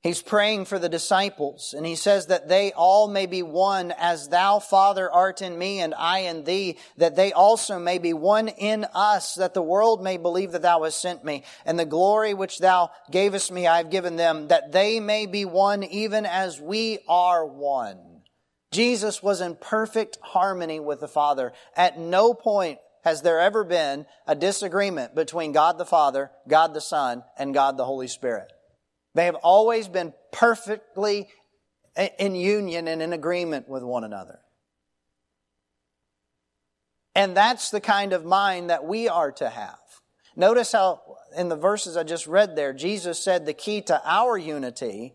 He's 0.00 0.22
praying 0.22 0.66
for 0.66 0.78
the 0.78 0.88
disciples, 0.88 1.74
and 1.76 1.84
he 1.84 1.96
says 1.96 2.26
that 2.26 2.48
they 2.48 2.70
all 2.70 3.08
may 3.08 3.26
be 3.26 3.42
one 3.42 3.92
as 3.98 4.28
thou, 4.28 4.60
Father, 4.60 5.10
art 5.10 5.42
in 5.42 5.58
me 5.58 5.80
and 5.80 5.92
I 5.92 6.20
in 6.20 6.44
thee, 6.44 6.78
that 6.98 7.16
they 7.16 7.32
also 7.32 7.80
may 7.80 7.98
be 7.98 8.12
one 8.12 8.46
in 8.46 8.86
us, 8.94 9.34
that 9.34 9.54
the 9.54 9.62
world 9.62 10.00
may 10.00 10.16
believe 10.16 10.52
that 10.52 10.62
thou 10.62 10.84
hast 10.84 11.00
sent 11.00 11.24
me. 11.24 11.42
And 11.66 11.76
the 11.76 11.84
glory 11.84 12.32
which 12.32 12.60
thou 12.60 12.90
gavest 13.10 13.50
me 13.50 13.66
I 13.66 13.78
have 13.78 13.90
given 13.90 14.14
them, 14.14 14.48
that 14.48 14.70
they 14.70 15.00
may 15.00 15.26
be 15.26 15.44
one 15.44 15.82
even 15.82 16.26
as 16.26 16.60
we 16.60 17.00
are 17.08 17.44
one. 17.44 17.98
Jesus 18.70 19.20
was 19.20 19.40
in 19.40 19.56
perfect 19.56 20.18
harmony 20.22 20.78
with 20.78 21.00
the 21.00 21.08
Father. 21.08 21.52
At 21.74 21.98
no 21.98 22.34
point 22.34 22.78
has 23.02 23.22
there 23.22 23.40
ever 23.40 23.64
been 23.64 24.06
a 24.28 24.36
disagreement 24.36 25.16
between 25.16 25.50
God 25.50 25.76
the 25.76 25.84
Father, 25.84 26.30
God 26.46 26.72
the 26.72 26.80
Son, 26.80 27.24
and 27.36 27.52
God 27.52 27.76
the 27.76 27.84
Holy 27.84 28.08
Spirit. 28.08 28.52
They 29.14 29.24
have 29.24 29.36
always 29.36 29.88
been 29.88 30.12
perfectly 30.32 31.28
in 32.18 32.34
union 32.34 32.88
and 32.88 33.02
in 33.02 33.12
agreement 33.12 33.68
with 33.68 33.82
one 33.82 34.04
another. 34.04 34.40
And 37.14 37.36
that's 37.36 37.70
the 37.70 37.80
kind 37.80 38.12
of 38.12 38.24
mind 38.24 38.70
that 38.70 38.84
we 38.84 39.08
are 39.08 39.32
to 39.32 39.48
have. 39.48 39.78
Notice 40.36 40.70
how 40.70 41.00
in 41.36 41.48
the 41.48 41.56
verses 41.56 41.96
I 41.96 42.04
just 42.04 42.28
read 42.28 42.54
there, 42.54 42.72
Jesus 42.72 43.18
said 43.18 43.44
the 43.44 43.52
key 43.52 43.80
to 43.82 44.00
our 44.04 44.38
unity 44.38 45.14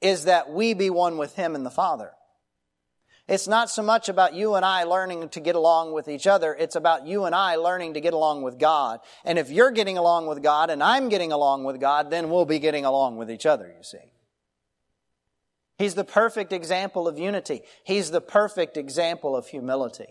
is 0.00 0.24
that 0.24 0.50
we 0.50 0.72
be 0.72 0.88
one 0.88 1.18
with 1.18 1.36
Him 1.36 1.54
and 1.54 1.66
the 1.66 1.70
Father. 1.70 2.12
It's 3.32 3.48
not 3.48 3.70
so 3.70 3.82
much 3.82 4.10
about 4.10 4.34
you 4.34 4.56
and 4.56 4.62
I 4.62 4.84
learning 4.84 5.26
to 5.30 5.40
get 5.40 5.54
along 5.54 5.94
with 5.94 6.06
each 6.06 6.26
other. 6.26 6.54
It's 6.54 6.76
about 6.76 7.06
you 7.06 7.24
and 7.24 7.34
I 7.34 7.56
learning 7.56 7.94
to 7.94 8.00
get 8.02 8.12
along 8.12 8.42
with 8.42 8.58
God. 8.58 9.00
And 9.24 9.38
if 9.38 9.50
you're 9.50 9.70
getting 9.70 9.96
along 9.96 10.26
with 10.26 10.42
God 10.42 10.68
and 10.68 10.82
I'm 10.82 11.08
getting 11.08 11.32
along 11.32 11.64
with 11.64 11.80
God, 11.80 12.10
then 12.10 12.28
we'll 12.28 12.44
be 12.44 12.58
getting 12.58 12.84
along 12.84 13.16
with 13.16 13.30
each 13.30 13.46
other, 13.46 13.72
you 13.74 13.82
see. 13.82 14.04
He's 15.78 15.94
the 15.94 16.04
perfect 16.04 16.52
example 16.52 17.08
of 17.08 17.18
unity. 17.18 17.62
He's 17.84 18.10
the 18.10 18.20
perfect 18.20 18.76
example 18.76 19.34
of 19.34 19.46
humility. 19.46 20.08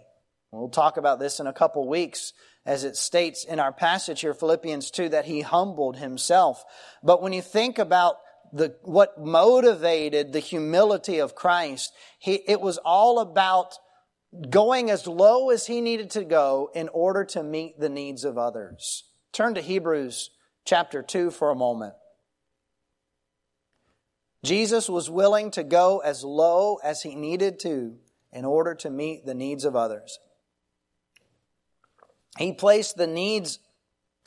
We'll 0.52 0.70
talk 0.70 0.98
about 0.98 1.20
this 1.20 1.40
in 1.40 1.46
a 1.46 1.54
couple 1.54 1.88
weeks 1.88 2.34
as 2.66 2.84
it 2.84 2.96
states 2.96 3.44
in 3.46 3.60
our 3.60 3.72
passage 3.72 4.22
here, 4.22 4.34
Philippians 4.34 4.90
2, 4.90 5.10
that 5.10 5.26
he 5.26 5.42
humbled 5.42 5.98
himself. 5.98 6.66
But 7.04 7.22
when 7.22 7.34
you 7.34 7.44
think 7.44 7.78
about 7.78 8.16
the, 8.54 8.76
what 8.84 9.20
motivated 9.20 10.34
the 10.34 10.40
humility 10.40 11.20
of 11.20 11.36
Christ, 11.36 11.94
he, 12.20 12.36
it 12.48 12.62
was 12.62 12.78
all 12.80 13.20
about 13.20 13.76
going 14.50 14.90
as 14.90 15.08
low 15.08 15.50
as 15.50 15.68
he 15.68 15.82
needed 15.82 16.10
to 16.12 16.24
go 16.24 16.70
in 16.74 16.90
order 16.90 17.26
to 17.26 17.44
meet 17.44 17.80
the 17.80 17.90
needs 17.90 18.24
of 18.24 18.38
others. 18.38 19.04
Turn 19.34 19.56
to 19.56 19.62
Hebrews 19.62 20.32
chapter 20.66 21.02
2 21.02 21.32
for 21.32 21.50
a 21.50 21.56
moment. 21.56 21.94
Jesus 24.44 24.90
was 24.90 25.10
willing 25.10 25.52
to 25.52 25.64
go 25.64 26.00
as 26.00 26.24
low 26.24 26.78
as 26.84 27.04
he 27.04 27.16
needed 27.16 27.60
to 27.60 27.98
in 28.32 28.46
order 28.46 28.74
to 28.76 28.90
meet 28.90 29.26
the 29.26 29.36
needs 29.36 29.66
of 29.66 29.76
others. 29.76 30.18
He 32.38 32.54
placed 32.54 32.98
the 32.98 33.08
needs 33.08 33.60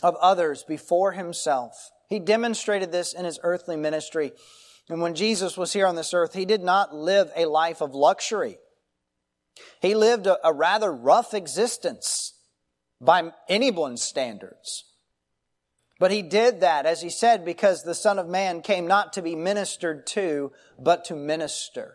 of 0.02 0.14
others 0.16 0.62
before 0.62 1.12
himself. 1.12 1.90
He 2.08 2.18
demonstrated 2.18 2.92
this 2.92 3.12
in 3.12 3.24
his 3.24 3.40
earthly 3.42 3.76
ministry. 3.76 4.32
And 4.88 5.00
when 5.00 5.14
Jesus 5.14 5.56
was 5.56 5.72
here 5.72 5.86
on 5.86 5.96
this 5.96 6.12
earth, 6.12 6.34
he 6.34 6.44
did 6.44 6.62
not 6.62 6.94
live 6.94 7.30
a 7.34 7.46
life 7.46 7.80
of 7.80 7.94
luxury. 7.94 8.58
He 9.80 9.94
lived 9.94 10.26
a, 10.26 10.38
a 10.46 10.52
rather 10.52 10.92
rough 10.92 11.32
existence 11.32 12.34
by 13.00 13.32
anyone's 13.48 14.02
standards. 14.02 14.84
But 15.98 16.10
he 16.10 16.22
did 16.22 16.60
that, 16.60 16.86
as 16.86 17.00
he 17.02 17.10
said, 17.10 17.44
because 17.44 17.82
the 17.82 17.94
Son 17.94 18.18
of 18.18 18.28
Man 18.28 18.62
came 18.62 18.86
not 18.86 19.12
to 19.14 19.22
be 19.22 19.36
ministered 19.36 20.06
to, 20.08 20.52
but 20.78 21.04
to 21.06 21.16
minister. 21.16 21.94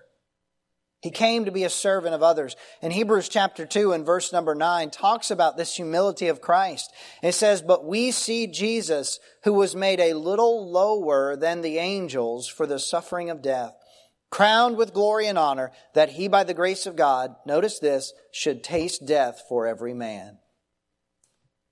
He 1.02 1.12
came 1.12 1.46
to 1.46 1.52
be 1.52 1.64
a 1.64 1.70
servant 1.70 2.14
of 2.14 2.22
others. 2.22 2.58
And 2.82 2.92
Hebrews 2.92 3.30
chapter 3.30 3.66
2 3.66 3.94
and 3.94 4.06
verse 4.06 4.34
number 4.34 4.54
9 4.54 4.90
talks 4.90 5.32
about 5.32 5.56
this 5.56 5.76
humility 5.76 6.28
of 6.28 6.42
Christ. 6.42 6.92
It 7.24 7.32
says, 7.34 7.62
But 7.62 7.86
we 7.86 8.12
see 8.12 8.48
Jesus, 8.48 9.20
who 9.44 9.54
was 9.54 9.76
made 9.76 10.02
a 10.02 10.14
little 10.14 10.70
lower 10.70 11.38
than 11.38 11.62
the 11.62 11.78
angels 11.78 12.50
for 12.50 12.68
the 12.68 12.80
suffering 12.80 13.30
of 13.30 13.42
death, 13.42 13.74
crowned 14.30 14.76
with 14.76 14.94
glory 14.94 15.28
and 15.28 15.38
honor, 15.38 15.72
that 15.94 16.10
he 16.10 16.28
by 16.28 16.44
the 16.44 16.54
grace 16.54 16.86
of 16.86 16.98
God, 16.98 17.34
notice 17.46 17.80
this, 17.80 18.12
should 18.34 18.62
taste 18.62 19.06
death 19.06 19.44
for 19.48 19.68
every 19.68 19.94
man. 19.94 20.38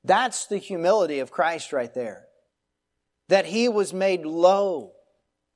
That's 0.06 0.46
the 0.46 0.58
humility 0.58 1.20
of 1.20 1.32
Christ 1.32 1.74
right 1.74 1.94
there. 1.94 2.28
That 3.28 3.48
he 3.48 3.68
was 3.68 3.94
made 3.94 4.26
low 4.26 4.94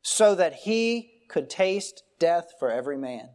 so 0.01 0.35
that 0.35 0.55
he 0.55 1.09
could 1.29 1.49
taste 1.49 2.03
death 2.19 2.49
for 2.59 2.69
every 2.69 2.97
man. 2.97 3.29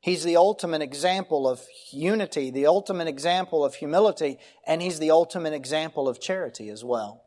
He's 0.00 0.22
the 0.22 0.36
ultimate 0.36 0.82
example 0.82 1.48
of 1.48 1.60
unity, 1.90 2.50
the 2.50 2.66
ultimate 2.66 3.08
example 3.08 3.64
of 3.64 3.74
humility, 3.74 4.38
and 4.66 4.80
he's 4.80 4.98
the 4.98 5.10
ultimate 5.10 5.52
example 5.52 6.08
of 6.08 6.20
charity 6.20 6.68
as 6.68 6.84
well. 6.84 7.24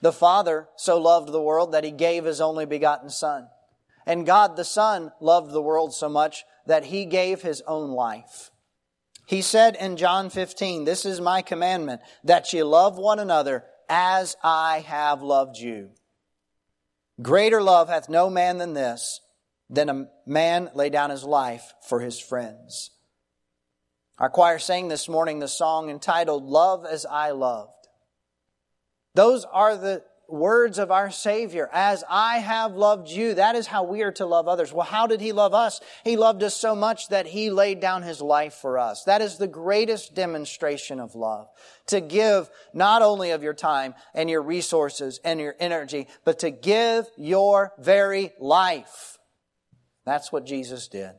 The 0.00 0.12
Father 0.12 0.68
so 0.76 0.98
loved 0.98 1.30
the 1.30 1.40
world 1.40 1.72
that 1.72 1.84
he 1.84 1.92
gave 1.92 2.24
his 2.24 2.40
only 2.40 2.66
begotten 2.66 3.08
Son. 3.08 3.46
And 4.04 4.26
God 4.26 4.56
the 4.56 4.64
Son 4.64 5.12
loved 5.20 5.52
the 5.52 5.62
world 5.62 5.94
so 5.94 6.08
much 6.08 6.44
that 6.66 6.86
he 6.86 7.04
gave 7.04 7.42
his 7.42 7.62
own 7.68 7.90
life. 7.90 8.50
He 9.26 9.42
said 9.42 9.76
in 9.76 9.96
John 9.96 10.28
15, 10.28 10.84
This 10.84 11.06
is 11.06 11.20
my 11.20 11.40
commandment, 11.40 12.00
that 12.24 12.52
ye 12.52 12.64
love 12.64 12.98
one 12.98 13.20
another 13.20 13.64
as 13.88 14.36
I 14.42 14.80
have 14.80 15.22
loved 15.22 15.56
you. 15.56 15.90
Greater 17.20 17.62
love 17.62 17.88
hath 17.88 18.08
no 18.08 18.28
man 18.28 18.58
than 18.58 18.74
this, 18.74 19.20
than 19.72 19.88
a 19.88 20.06
man 20.26 20.70
lay 20.74 20.90
down 20.90 21.10
his 21.10 21.24
life 21.24 21.72
for 21.88 22.00
his 22.00 22.20
friends. 22.20 22.90
Our 24.18 24.28
choir 24.28 24.58
sang 24.58 24.88
this 24.88 25.08
morning 25.08 25.38
the 25.38 25.48
song 25.48 25.88
entitled 25.88 26.44
Love 26.44 26.84
as 26.84 27.06
I 27.06 27.30
Loved. 27.30 27.88
Those 29.14 29.44
are 29.46 29.76
the 29.76 30.04
words 30.28 30.78
of 30.78 30.90
our 30.90 31.10
Savior. 31.10 31.68
As 31.72 32.04
I 32.08 32.38
have 32.38 32.74
loved 32.74 33.08
you, 33.08 33.34
that 33.34 33.56
is 33.56 33.66
how 33.66 33.84
we 33.84 34.02
are 34.02 34.12
to 34.12 34.26
love 34.26 34.46
others. 34.46 34.72
Well, 34.72 34.86
how 34.86 35.06
did 35.06 35.20
He 35.20 35.32
love 35.32 35.54
us? 35.54 35.80
He 36.04 36.16
loved 36.16 36.42
us 36.42 36.54
so 36.54 36.74
much 36.74 37.08
that 37.08 37.26
He 37.26 37.50
laid 37.50 37.80
down 37.80 38.02
His 38.02 38.20
life 38.20 38.54
for 38.54 38.78
us. 38.78 39.04
That 39.04 39.22
is 39.22 39.38
the 39.38 39.48
greatest 39.48 40.14
demonstration 40.14 41.00
of 41.00 41.14
love. 41.14 41.48
To 41.88 42.00
give 42.00 42.50
not 42.72 43.02
only 43.02 43.30
of 43.30 43.42
your 43.42 43.54
time 43.54 43.94
and 44.14 44.28
your 44.28 44.42
resources 44.42 45.18
and 45.24 45.40
your 45.40 45.56
energy, 45.58 46.08
but 46.24 46.40
to 46.40 46.50
give 46.50 47.06
your 47.16 47.72
very 47.78 48.32
life. 48.38 49.18
That's 50.04 50.32
what 50.32 50.46
Jesus 50.46 50.88
did. 50.88 51.12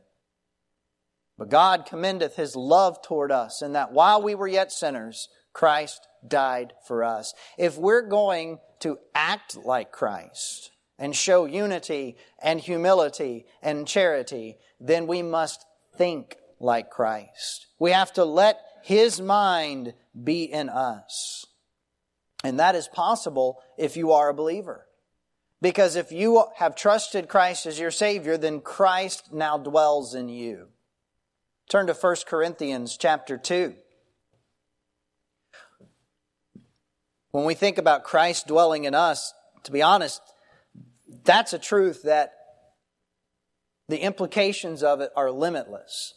But 1.36 1.50
God 1.50 1.86
commendeth 1.86 2.36
His 2.36 2.54
love 2.54 3.02
toward 3.02 3.32
us 3.32 3.62
in 3.62 3.72
that 3.72 3.92
while 3.92 4.22
we 4.22 4.34
were 4.34 4.46
yet 4.46 4.70
sinners, 4.70 5.28
Christ 5.52 6.06
died 6.26 6.72
for 6.86 7.02
us. 7.02 7.34
If 7.58 7.76
we're 7.76 8.08
going 8.08 8.58
to 8.80 8.98
act 9.14 9.56
like 9.56 9.90
Christ 9.90 10.70
and 10.98 11.14
show 11.14 11.44
unity 11.44 12.16
and 12.42 12.60
humility 12.60 13.46
and 13.62 13.86
charity, 13.86 14.58
then 14.80 15.06
we 15.06 15.22
must 15.22 15.64
think 15.96 16.36
like 16.60 16.90
Christ. 16.90 17.66
We 17.78 17.90
have 17.92 18.12
to 18.14 18.24
let 18.24 18.60
His 18.82 19.20
mind 19.20 19.94
be 20.22 20.44
in 20.44 20.68
us. 20.68 21.46
And 22.44 22.60
that 22.60 22.74
is 22.74 22.88
possible 22.88 23.60
if 23.78 23.96
you 23.96 24.12
are 24.12 24.28
a 24.28 24.34
believer. 24.34 24.86
Because 25.64 25.96
if 25.96 26.12
you 26.12 26.44
have 26.56 26.76
trusted 26.76 27.26
Christ 27.26 27.64
as 27.64 27.78
your 27.78 27.90
Savior, 27.90 28.36
then 28.36 28.60
Christ 28.60 29.32
now 29.32 29.56
dwells 29.56 30.14
in 30.14 30.28
you. 30.28 30.68
Turn 31.70 31.86
to 31.86 31.94
1 31.94 32.16
Corinthians 32.26 32.98
chapter 32.98 33.38
2. 33.38 33.74
When 37.30 37.46
we 37.46 37.54
think 37.54 37.78
about 37.78 38.04
Christ 38.04 38.46
dwelling 38.46 38.84
in 38.84 38.94
us, 38.94 39.32
to 39.62 39.72
be 39.72 39.80
honest, 39.80 40.20
that's 41.24 41.54
a 41.54 41.58
truth 41.58 42.02
that 42.02 42.34
the 43.88 44.00
implications 44.00 44.82
of 44.82 45.00
it 45.00 45.12
are 45.16 45.30
limitless. 45.30 46.12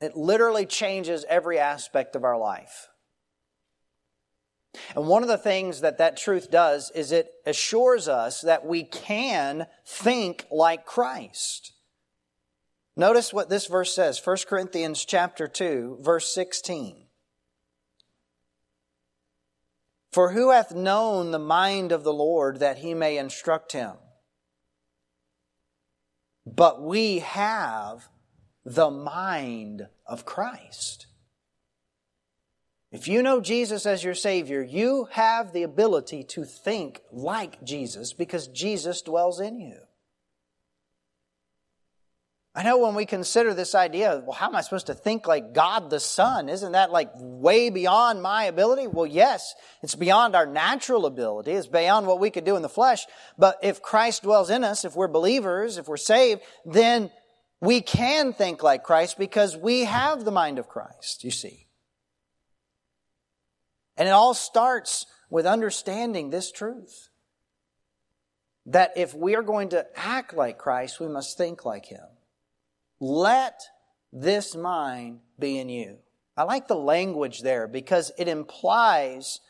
It 0.00 0.16
literally 0.16 0.64
changes 0.64 1.24
every 1.28 1.58
aspect 1.58 2.14
of 2.14 2.22
our 2.22 2.38
life. 2.38 2.86
And 4.94 5.06
one 5.06 5.22
of 5.22 5.28
the 5.28 5.38
things 5.38 5.80
that 5.80 5.98
that 5.98 6.16
truth 6.16 6.50
does 6.50 6.90
is 6.94 7.12
it 7.12 7.32
assures 7.46 8.08
us 8.08 8.40
that 8.40 8.64
we 8.64 8.84
can 8.84 9.66
think 9.86 10.46
like 10.50 10.86
Christ. 10.86 11.72
Notice 12.96 13.32
what 13.32 13.48
this 13.48 13.66
verse 13.66 13.94
says, 13.94 14.20
1 14.24 14.36
Corinthians 14.46 15.04
chapter 15.04 15.48
2, 15.48 15.98
verse 16.00 16.32
16. 16.34 17.06
For 20.10 20.32
who 20.32 20.50
hath 20.50 20.74
known 20.74 21.30
the 21.30 21.38
mind 21.38 21.90
of 21.90 22.04
the 22.04 22.12
Lord 22.12 22.60
that 22.60 22.78
he 22.78 22.92
may 22.92 23.16
instruct 23.16 23.72
him? 23.72 23.92
But 26.44 26.82
we 26.82 27.20
have 27.20 28.08
the 28.64 28.90
mind 28.90 29.88
of 30.06 30.26
Christ. 30.26 31.06
If 32.92 33.08
you 33.08 33.22
know 33.22 33.40
Jesus 33.40 33.86
as 33.86 34.04
your 34.04 34.14
Savior, 34.14 34.62
you 34.62 35.08
have 35.12 35.54
the 35.54 35.62
ability 35.62 36.24
to 36.24 36.44
think 36.44 37.00
like 37.10 37.64
Jesus 37.64 38.12
because 38.12 38.48
Jesus 38.48 39.00
dwells 39.00 39.40
in 39.40 39.58
you. 39.60 39.78
I 42.54 42.64
know 42.64 42.76
when 42.76 42.94
we 42.94 43.06
consider 43.06 43.54
this 43.54 43.74
idea, 43.74 44.22
well, 44.22 44.36
how 44.36 44.48
am 44.48 44.56
I 44.56 44.60
supposed 44.60 44.88
to 44.88 44.94
think 44.94 45.26
like 45.26 45.54
God 45.54 45.88
the 45.88 45.98
Son? 45.98 46.50
Isn't 46.50 46.72
that 46.72 46.92
like 46.92 47.08
way 47.14 47.70
beyond 47.70 48.22
my 48.22 48.44
ability? 48.44 48.88
Well, 48.88 49.06
yes, 49.06 49.54
it's 49.82 49.94
beyond 49.94 50.36
our 50.36 50.44
natural 50.44 51.06
ability. 51.06 51.52
It's 51.52 51.66
beyond 51.66 52.06
what 52.06 52.20
we 52.20 52.28
could 52.28 52.44
do 52.44 52.56
in 52.56 52.62
the 52.62 52.68
flesh. 52.68 53.06
But 53.38 53.58
if 53.62 53.80
Christ 53.80 54.24
dwells 54.24 54.50
in 54.50 54.64
us, 54.64 54.84
if 54.84 54.94
we're 54.94 55.08
believers, 55.08 55.78
if 55.78 55.88
we're 55.88 55.96
saved, 55.96 56.42
then 56.66 57.10
we 57.62 57.80
can 57.80 58.34
think 58.34 58.62
like 58.62 58.82
Christ 58.82 59.16
because 59.16 59.56
we 59.56 59.84
have 59.84 60.26
the 60.26 60.30
mind 60.30 60.58
of 60.58 60.68
Christ, 60.68 61.24
you 61.24 61.30
see. 61.30 61.68
And 63.96 64.08
it 64.08 64.12
all 64.12 64.34
starts 64.34 65.06
with 65.30 65.46
understanding 65.46 66.30
this 66.30 66.50
truth. 66.50 67.08
That 68.66 68.92
if 68.96 69.14
we 69.14 69.34
are 69.34 69.42
going 69.42 69.70
to 69.70 69.86
act 69.96 70.34
like 70.34 70.58
Christ, 70.58 71.00
we 71.00 71.08
must 71.08 71.36
think 71.36 71.64
like 71.64 71.86
Him. 71.86 72.04
Let 73.00 73.60
this 74.12 74.54
mind 74.54 75.20
be 75.38 75.58
in 75.58 75.68
you. 75.68 75.98
I 76.36 76.44
like 76.44 76.68
the 76.68 76.76
language 76.76 77.40
there 77.40 77.66
because 77.66 78.12
it 78.18 78.28
implies 78.28 79.40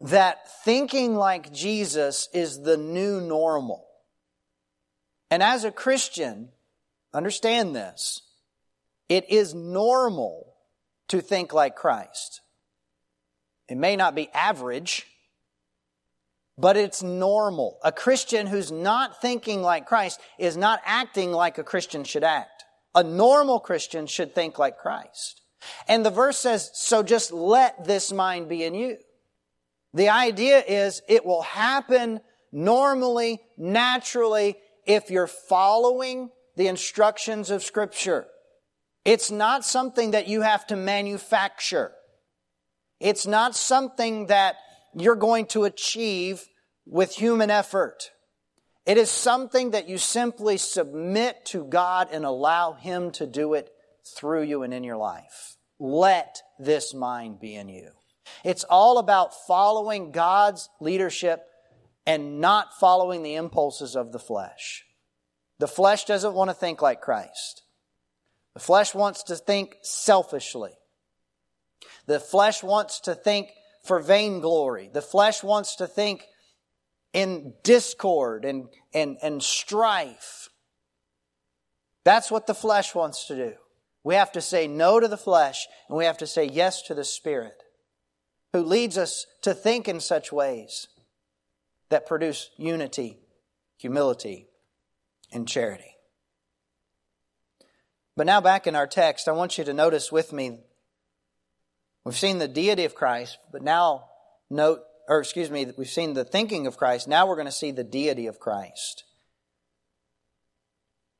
that 0.00 0.50
thinking 0.64 1.14
like 1.14 1.52
Jesus 1.52 2.28
is 2.32 2.62
the 2.62 2.76
new 2.76 3.20
normal. 3.20 3.86
And 5.30 5.42
as 5.42 5.64
a 5.64 5.70
Christian, 5.70 6.48
understand 7.12 7.76
this. 7.76 8.22
It 9.08 9.30
is 9.30 9.54
normal 9.54 10.54
to 11.08 11.20
think 11.20 11.52
like 11.52 11.76
Christ. 11.76 12.40
It 13.68 13.76
may 13.76 13.96
not 13.96 14.14
be 14.14 14.30
average, 14.32 15.06
but 16.56 16.76
it's 16.76 17.02
normal. 17.02 17.78
A 17.84 17.92
Christian 17.92 18.46
who's 18.46 18.72
not 18.72 19.20
thinking 19.20 19.62
like 19.62 19.86
Christ 19.86 20.20
is 20.38 20.56
not 20.56 20.80
acting 20.84 21.32
like 21.32 21.58
a 21.58 21.64
Christian 21.64 22.04
should 22.04 22.24
act. 22.24 22.64
A 22.94 23.02
normal 23.04 23.60
Christian 23.60 24.06
should 24.06 24.34
think 24.34 24.58
like 24.58 24.78
Christ. 24.78 25.42
And 25.86 26.04
the 26.04 26.10
verse 26.10 26.38
says, 26.38 26.70
so 26.74 27.02
just 27.02 27.32
let 27.32 27.84
this 27.84 28.12
mind 28.12 28.48
be 28.48 28.64
in 28.64 28.74
you. 28.74 28.96
The 29.94 30.08
idea 30.08 30.62
is 30.66 31.02
it 31.08 31.24
will 31.24 31.42
happen 31.42 32.20
normally, 32.52 33.40
naturally, 33.56 34.56
if 34.86 35.10
you're 35.10 35.26
following 35.26 36.30
the 36.56 36.66
instructions 36.66 37.50
of 37.50 37.62
Scripture. 37.62 38.26
It's 39.04 39.30
not 39.30 39.64
something 39.64 40.10
that 40.10 40.28
you 40.28 40.42
have 40.42 40.66
to 40.68 40.76
manufacture. 40.76 41.92
It's 43.00 43.26
not 43.26 43.54
something 43.54 44.26
that 44.26 44.56
you're 44.94 45.16
going 45.16 45.46
to 45.46 45.64
achieve 45.64 46.44
with 46.86 47.14
human 47.14 47.50
effort. 47.50 48.10
It 48.86 48.96
is 48.96 49.10
something 49.10 49.72
that 49.72 49.88
you 49.88 49.98
simply 49.98 50.56
submit 50.56 51.44
to 51.46 51.64
God 51.64 52.08
and 52.10 52.24
allow 52.24 52.72
Him 52.72 53.10
to 53.12 53.26
do 53.26 53.54
it 53.54 53.70
through 54.16 54.42
you 54.42 54.62
and 54.62 54.72
in 54.72 54.82
your 54.82 54.96
life. 54.96 55.56
Let 55.78 56.40
this 56.58 56.94
mind 56.94 57.38
be 57.38 57.54
in 57.54 57.68
you. 57.68 57.90
It's 58.44 58.64
all 58.64 58.98
about 58.98 59.46
following 59.46 60.10
God's 60.10 60.68
leadership 60.80 61.44
and 62.06 62.40
not 62.40 62.78
following 62.80 63.22
the 63.22 63.34
impulses 63.34 63.94
of 63.94 64.12
the 64.12 64.18
flesh. 64.18 64.84
The 65.58 65.68
flesh 65.68 66.04
doesn't 66.04 66.34
want 66.34 66.50
to 66.50 66.54
think 66.54 66.80
like 66.80 67.00
Christ. 67.00 67.62
The 68.54 68.60
flesh 68.60 68.94
wants 68.94 69.24
to 69.24 69.36
think 69.36 69.76
selfishly. 69.82 70.72
The 72.08 72.18
flesh 72.18 72.62
wants 72.62 73.00
to 73.00 73.14
think 73.14 73.50
for 73.84 74.00
vainglory. 74.00 74.88
The 74.90 75.02
flesh 75.02 75.42
wants 75.42 75.76
to 75.76 75.86
think 75.86 76.24
in 77.12 77.52
discord 77.62 78.46
and, 78.46 78.68
and, 78.94 79.18
and 79.22 79.42
strife. 79.42 80.48
That's 82.04 82.30
what 82.30 82.46
the 82.46 82.54
flesh 82.54 82.94
wants 82.94 83.26
to 83.26 83.36
do. 83.36 83.52
We 84.04 84.14
have 84.14 84.32
to 84.32 84.40
say 84.40 84.66
no 84.66 84.98
to 84.98 85.06
the 85.06 85.18
flesh 85.18 85.66
and 85.88 85.98
we 85.98 86.06
have 86.06 86.16
to 86.18 86.26
say 86.26 86.46
yes 86.46 86.80
to 86.82 86.94
the 86.94 87.04
Spirit 87.04 87.62
who 88.54 88.62
leads 88.62 88.96
us 88.96 89.26
to 89.42 89.52
think 89.52 89.86
in 89.86 90.00
such 90.00 90.32
ways 90.32 90.88
that 91.90 92.06
produce 92.06 92.48
unity, 92.56 93.18
humility, 93.76 94.48
and 95.30 95.46
charity. 95.46 95.94
But 98.16 98.26
now, 98.26 98.40
back 98.40 98.66
in 98.66 98.74
our 98.74 98.86
text, 98.86 99.28
I 99.28 99.32
want 99.32 99.58
you 99.58 99.64
to 99.64 99.74
notice 99.74 100.10
with 100.10 100.32
me 100.32 100.60
we've 102.08 102.16
seen 102.16 102.38
the 102.38 102.48
deity 102.48 102.86
of 102.86 102.94
Christ, 102.94 103.36
but 103.52 103.60
now 103.60 104.06
note, 104.48 104.80
or 105.08 105.20
excuse 105.20 105.50
me, 105.50 105.70
we've 105.76 105.90
seen 105.90 106.14
the 106.14 106.24
thinking 106.24 106.66
of 106.66 106.78
Christ. 106.78 107.06
Now 107.06 107.26
we're 107.26 107.34
going 107.34 107.44
to 107.44 107.52
see 107.52 107.70
the 107.70 107.84
deity 107.84 108.28
of 108.28 108.40
Christ. 108.40 109.04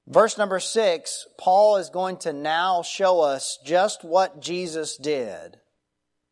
Verse 0.07 0.39
number 0.39 0.59
six, 0.59 1.27
Paul 1.37 1.77
is 1.77 1.91
going 1.91 2.17
to 2.21 2.33
now 2.33 2.81
show 2.81 3.21
us 3.21 3.59
just 3.67 4.03
what 4.03 4.41
Jesus 4.41 4.97
did 4.97 5.59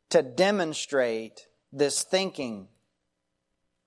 to 0.08 0.22
demonstrate 0.22 1.48
this 1.70 2.02
thinking 2.02 2.68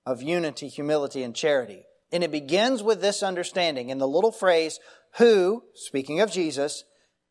of 0.06 0.22
unity, 0.22 0.68
humility, 0.68 1.24
and 1.24 1.34
charity. 1.34 1.82
And 2.12 2.22
it 2.22 2.30
begins 2.30 2.80
with 2.80 3.00
this 3.00 3.24
understanding 3.24 3.90
in 3.90 3.98
the 3.98 4.06
little 4.06 4.30
phrase, 4.30 4.78
who, 5.18 5.64
speaking 5.74 6.20
of 6.20 6.30
Jesus, 6.30 6.84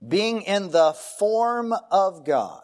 being 0.06 0.42
in 0.42 0.72
the 0.72 0.92
form 0.92 1.74
of 1.90 2.26
God, 2.26 2.64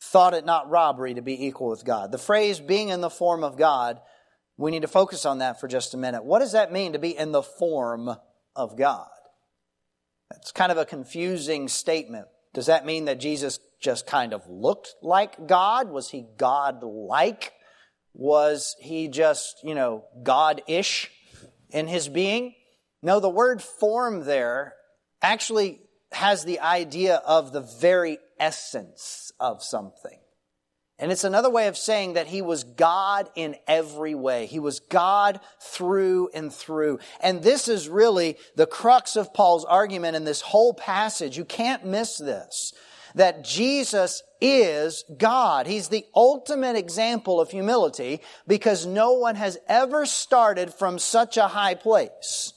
thought 0.00 0.34
it 0.34 0.44
not 0.44 0.70
robbery 0.70 1.14
to 1.14 1.22
be 1.22 1.46
equal 1.46 1.68
with 1.68 1.84
God. 1.84 2.12
The 2.12 2.18
phrase 2.18 2.60
being 2.60 2.88
in 2.88 3.00
the 3.00 3.10
form 3.10 3.42
of 3.44 3.56
God, 3.56 4.00
we 4.56 4.70
need 4.70 4.82
to 4.82 4.88
focus 4.88 5.26
on 5.26 5.38
that 5.38 5.60
for 5.60 5.68
just 5.68 5.94
a 5.94 5.98
minute. 5.98 6.24
What 6.24 6.38
does 6.40 6.52
that 6.52 6.72
mean 6.72 6.92
to 6.92 6.98
be 6.98 7.16
in 7.16 7.32
the 7.32 7.42
form 7.42 8.16
of 8.58 8.76
God. 8.76 9.08
It's 10.36 10.52
kind 10.52 10.72
of 10.72 10.76
a 10.76 10.84
confusing 10.84 11.68
statement. 11.68 12.26
Does 12.52 12.66
that 12.66 12.84
mean 12.84 13.06
that 13.06 13.20
Jesus 13.20 13.60
just 13.80 14.06
kind 14.06 14.34
of 14.34 14.42
looked 14.48 14.96
like 15.00 15.46
God? 15.46 15.88
Was 15.88 16.10
he 16.10 16.26
God 16.36 16.82
like? 16.82 17.52
Was 18.12 18.74
he 18.80 19.08
just, 19.08 19.60
you 19.62 19.74
know, 19.74 20.04
God 20.22 20.60
ish 20.66 21.10
in 21.70 21.86
his 21.86 22.08
being? 22.08 22.54
No, 23.00 23.20
the 23.20 23.30
word 23.30 23.62
form 23.62 24.24
there 24.24 24.74
actually 25.22 25.80
has 26.10 26.44
the 26.44 26.60
idea 26.60 27.16
of 27.16 27.52
the 27.52 27.60
very 27.60 28.18
essence 28.40 29.32
of 29.38 29.62
something. 29.62 30.18
And 31.00 31.12
it's 31.12 31.24
another 31.24 31.50
way 31.50 31.68
of 31.68 31.76
saying 31.76 32.14
that 32.14 32.26
he 32.26 32.42
was 32.42 32.64
God 32.64 33.30
in 33.36 33.54
every 33.68 34.16
way. 34.16 34.46
He 34.46 34.58
was 34.58 34.80
God 34.80 35.38
through 35.62 36.30
and 36.34 36.52
through. 36.52 36.98
And 37.20 37.40
this 37.40 37.68
is 37.68 37.88
really 37.88 38.36
the 38.56 38.66
crux 38.66 39.14
of 39.14 39.32
Paul's 39.32 39.64
argument 39.64 40.16
in 40.16 40.24
this 40.24 40.40
whole 40.40 40.74
passage. 40.74 41.36
You 41.36 41.44
can't 41.44 41.86
miss 41.86 42.18
this. 42.18 42.72
That 43.14 43.44
Jesus 43.44 44.22
is 44.40 45.04
God. 45.16 45.66
He's 45.66 45.88
the 45.88 46.04
ultimate 46.14 46.76
example 46.76 47.40
of 47.40 47.50
humility 47.50 48.20
because 48.46 48.84
no 48.84 49.12
one 49.12 49.36
has 49.36 49.56
ever 49.68 50.04
started 50.04 50.74
from 50.74 50.98
such 50.98 51.36
a 51.36 51.48
high 51.48 51.74
place 51.74 52.52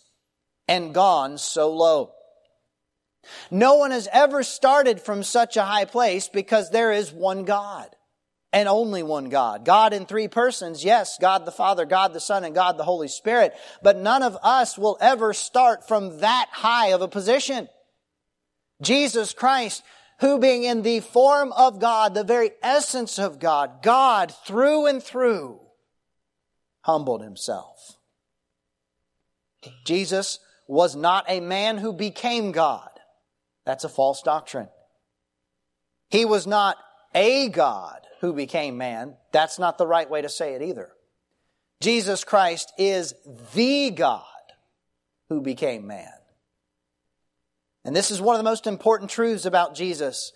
and 0.67 0.94
gone 0.94 1.38
so 1.38 1.74
low. 1.74 2.12
No 3.50 3.76
one 3.76 3.91
has 3.91 4.08
ever 4.12 4.44
started 4.44 5.02
from 5.02 5.24
such 5.24 5.58
a 5.58 5.63
high 5.63 5.86
place 5.86 6.28
because 6.28 6.70
there 6.70 6.91
is 6.91 7.12
one 7.12 7.46
God 7.46 7.96
and 8.54 8.67
only 8.67 9.04
one 9.04 9.30
God. 9.30 9.65
God 9.65 9.94
in 9.94 10.06
three 10.06 10.28
persons, 10.28 10.84
yes, 10.84 11.17
God 11.20 11.46
the 11.46 11.52
Father, 11.52 11.86
God 11.86 12.13
the 12.13 12.20
Son, 12.20 12.44
and 12.44 12.54
God 12.54 12.78
the 12.78 12.84
Holy 12.84 13.08
Spirit. 13.08 13.54
But 13.82 13.98
none 13.98 14.24
of 14.24 14.38
us 14.44 14.78
will 14.78 14.98
ever 15.00 15.34
start 15.34 15.88
from 15.88 16.20
that 16.20 16.48
high 16.52 16.88
of 16.88 17.02
a 17.02 17.08
position. 17.08 17.70
Jesus 18.82 19.34
Christ, 19.34 19.84
who 20.20 20.38
being 20.38 20.63
in 20.63 20.82
the 20.82 21.00
form 21.00 21.54
of 21.54 21.80
God, 21.80 22.13
the 22.13 22.24
very 22.24 22.52
essence 22.62 23.20
of 23.20 23.39
God, 23.39 23.82
God 23.82 24.34
through 24.46 24.88
and 24.88 25.02
through, 25.02 25.60
humbled 26.82 27.24
himself. 27.24 27.98
Jesus 29.86 30.39
was 30.67 30.96
not 30.96 31.26
a 31.28 31.39
man 31.39 31.78
who 31.78 31.94
became 31.94 32.52
God. 32.52 32.90
That's 33.72 33.86
a 33.86 33.90
false 33.90 34.22
doctrine. 34.22 34.68
He 36.10 36.26
was 36.26 36.46
not 36.46 36.76
a 37.16 37.48
God 37.48 38.02
who 38.20 38.34
became 38.34 38.78
man. 38.78 39.16
That's 39.32 39.58
not 39.60 39.78
the 39.78 39.88
right 39.88 40.10
way 40.10 40.22
to 40.22 40.28
say 40.28 40.56
it 40.56 40.62
either. 40.62 40.90
Jesus 41.80 42.26
Christ 42.26 42.74
is 42.78 43.14
the 43.56 43.92
God 43.92 44.26
who 45.30 45.40
became 45.40 45.88
man. 45.88 46.12
And 47.86 47.96
this 47.96 48.12
is 48.12 48.20
one 48.20 48.36
of 48.36 48.40
the 48.40 48.50
most 48.50 48.68
important 48.68 49.10
truths 49.10 49.46
about 49.46 49.74
Jesus 49.74 50.34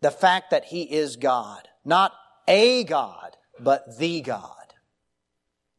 the 0.00 0.12
fact 0.12 0.52
that 0.52 0.66
he 0.66 0.82
is 0.82 1.16
God. 1.16 1.66
Not 1.84 2.12
a 2.46 2.84
God, 2.84 3.36
but 3.58 3.98
the 3.98 4.20
God. 4.20 4.72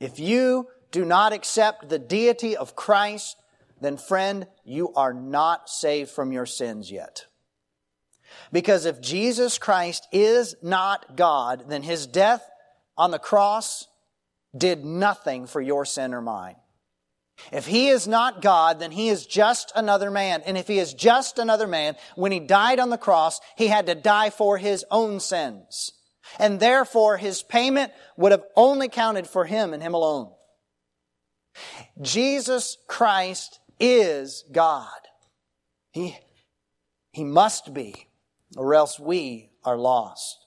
If 0.02 0.20
you 0.20 0.68
do 0.92 1.06
not 1.06 1.32
accept 1.32 1.88
the 1.88 1.98
deity 1.98 2.58
of 2.58 2.76
Christ, 2.76 3.38
then 3.84 3.98
friend, 3.98 4.48
you 4.64 4.94
are 4.94 5.14
not 5.14 5.70
saved 5.70 6.10
from 6.10 6.32
your 6.32 6.46
sins 6.46 6.92
yet. 6.92 7.26
Because 8.52 8.86
if 8.86 9.02
Jesus 9.02 9.58
Christ 9.58 10.08
is 10.12 10.56
not 10.62 11.16
God, 11.16 11.66
then 11.68 11.84
his 11.84 12.08
death 12.08 12.44
on 12.98 13.12
the 13.12 13.20
cross 13.20 13.88
did 14.56 14.86
nothing 14.86 15.48
for 15.48 15.62
your 15.62 15.86
sin 15.86 16.14
or 16.14 16.22
mine. 16.22 16.56
If 17.52 17.66
he 17.66 17.90
is 17.90 18.08
not 18.08 18.42
God, 18.42 18.80
then 18.80 18.92
he 18.92 19.10
is 19.10 19.26
just 19.26 19.72
another 19.76 20.12
man. 20.12 20.42
And 20.46 20.58
if 20.58 20.68
he 20.68 20.80
is 20.80 20.94
just 20.94 21.40
another 21.40 21.68
man, 21.68 21.96
when 22.16 22.32
he 22.32 22.40
died 22.40 22.80
on 22.80 22.90
the 22.90 22.98
cross, 22.98 23.40
he 23.58 23.68
had 23.68 23.88
to 23.88 23.96
die 23.96 24.30
for 24.30 24.58
his 24.58 24.86
own 24.92 25.20
sins. 25.20 25.92
And 26.40 26.60
therefore, 26.60 27.18
his 27.18 27.44
payment 27.44 27.92
would 28.18 28.32
have 28.32 28.44
only 28.56 28.88
counted 28.88 29.28
for 29.28 29.46
him 29.46 29.74
and 29.74 29.82
him 29.84 29.94
alone. 29.94 30.32
Jesus 32.02 32.78
Christ 32.88 33.60
is 33.80 34.46
God. 34.52 34.88
He, 35.92 36.18
he 37.12 37.24
must 37.24 37.74
be 37.74 38.08
or 38.56 38.76
else 38.76 39.00
we 39.00 39.50
are 39.64 39.78
lost. 39.78 40.44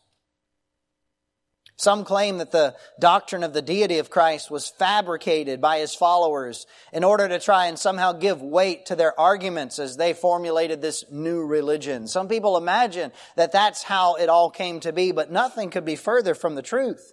Some 1.79 2.05
claim 2.05 2.39
that 2.39 2.53
the 2.53 2.75
doctrine 2.99 3.45
of 3.45 3.53
the 3.53 3.61
deity 3.61 3.99
of 3.99 4.09
Christ 4.09 4.51
was 4.51 4.71
fabricated 4.71 5.61
by 5.61 5.79
his 5.79 5.95
followers 5.95 6.67
in 6.91 7.05
order 7.05 7.29
to 7.29 7.39
try 7.39 7.67
and 7.67 7.79
somehow 7.79 8.13
give 8.13 8.41
weight 8.41 8.87
to 8.87 8.97
their 8.97 9.19
arguments 9.21 9.79
as 9.79 9.99
they 9.99 10.15
formulated 10.15 10.81
this 10.81 11.05
new 11.11 11.45
religion. 11.45 12.09
Some 12.09 12.29
people 12.29 12.57
imagine 12.57 13.13
that 13.37 13.53
that's 13.53 13.83
how 13.83 14.15
it 14.15 14.31
all 14.31 14.51
came 14.51 14.81
to 14.81 14.93
be, 14.93 15.13
but 15.13 15.31
nothing 15.31 15.69
could 15.69 15.85
be 15.85 15.97
further 15.97 16.35
from 16.35 16.55
the 16.55 16.63
truth. 16.63 17.13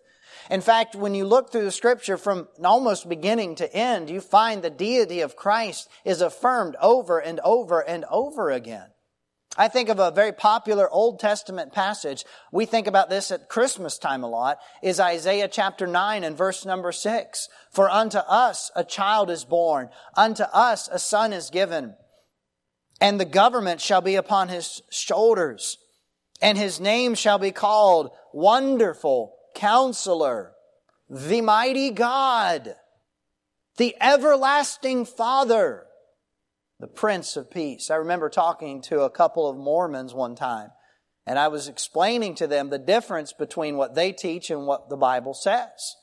In 0.49 0.62
fact, 0.62 0.95
when 0.95 1.15
you 1.15 1.25
look 1.25 1.51
through 1.51 1.63
the 1.63 1.71
scripture 1.71 2.17
from 2.17 2.47
almost 2.63 3.08
beginning 3.08 3.56
to 3.56 3.73
end, 3.73 4.10
you 4.10 4.19
find 4.19 4.62
the 4.62 4.69
deity 4.69 5.21
of 5.21 5.36
Christ 5.36 5.89
is 6.03 6.21
affirmed 6.21 6.75
over 6.82 7.19
and 7.19 7.39
over 7.43 7.79
and 7.79 8.06
over 8.10 8.51
again. 8.51 8.88
I 9.56 9.67
think 9.67 9.89
of 9.89 9.99
a 9.99 10.10
very 10.10 10.32
popular 10.32 10.89
Old 10.89 11.19
Testament 11.19 11.73
passage. 11.73 12.25
We 12.51 12.65
think 12.65 12.88
about 12.88 13.10
this 13.12 13.29
at 13.29 13.49
Christmas 13.49 13.99
time 13.99 14.23
a 14.23 14.29
lot, 14.29 14.58
is 14.82 14.99
Isaiah 14.99 15.47
chapter 15.47 15.86
9 15.86 16.23
and 16.23 16.36
verse 16.36 16.65
number 16.65 16.91
6. 16.91 17.47
For 17.71 17.88
unto 17.89 18.17
us 18.17 18.71
a 18.75 18.84
child 18.84 19.29
is 19.29 19.45
born, 19.45 19.89
unto 20.17 20.43
us 20.43 20.89
a 20.91 20.97
son 20.97 21.34
is 21.34 21.51
given, 21.51 21.93
and 22.99 23.19
the 23.19 23.25
government 23.25 23.79
shall 23.79 24.01
be 24.01 24.15
upon 24.15 24.49
his 24.49 24.82
shoulders, 24.89 25.77
and 26.41 26.58
his 26.58 26.79
name 26.79 27.13
shall 27.13 27.38
be 27.38 27.51
called 27.51 28.10
Wonderful 28.34 29.36
Counselor, 29.54 30.54
the 31.10 31.42
Mighty 31.42 31.92
God, 31.92 32.76
the 33.78 33.96
Everlasting 34.02 35.06
Father, 35.06 35.86
the 36.80 36.88
Prince 36.88 37.38
of 37.38 37.50
Peace. 37.50 37.89
I 37.89 37.96
remember 37.96 38.30
talking 38.30 38.82
to 38.84 39.02
a 39.02 39.10
couple 39.10 39.50
of 39.50 39.58
Mormons 39.58 40.13
one 40.13 40.36
time, 40.36 40.70
and 41.26 41.39
I 41.39 41.48
was 41.48 41.68
explaining 41.68 42.36
to 42.36 42.48
them 42.48 42.70
the 42.70 42.80
difference 42.80 43.34
between 43.34 43.78
what 43.78 43.96
they 43.96 44.12
teach 44.12 44.50
and 44.50 44.68
what 44.68 44.89
the 44.89 44.98
Bible 44.98 45.34
says. 45.34 45.96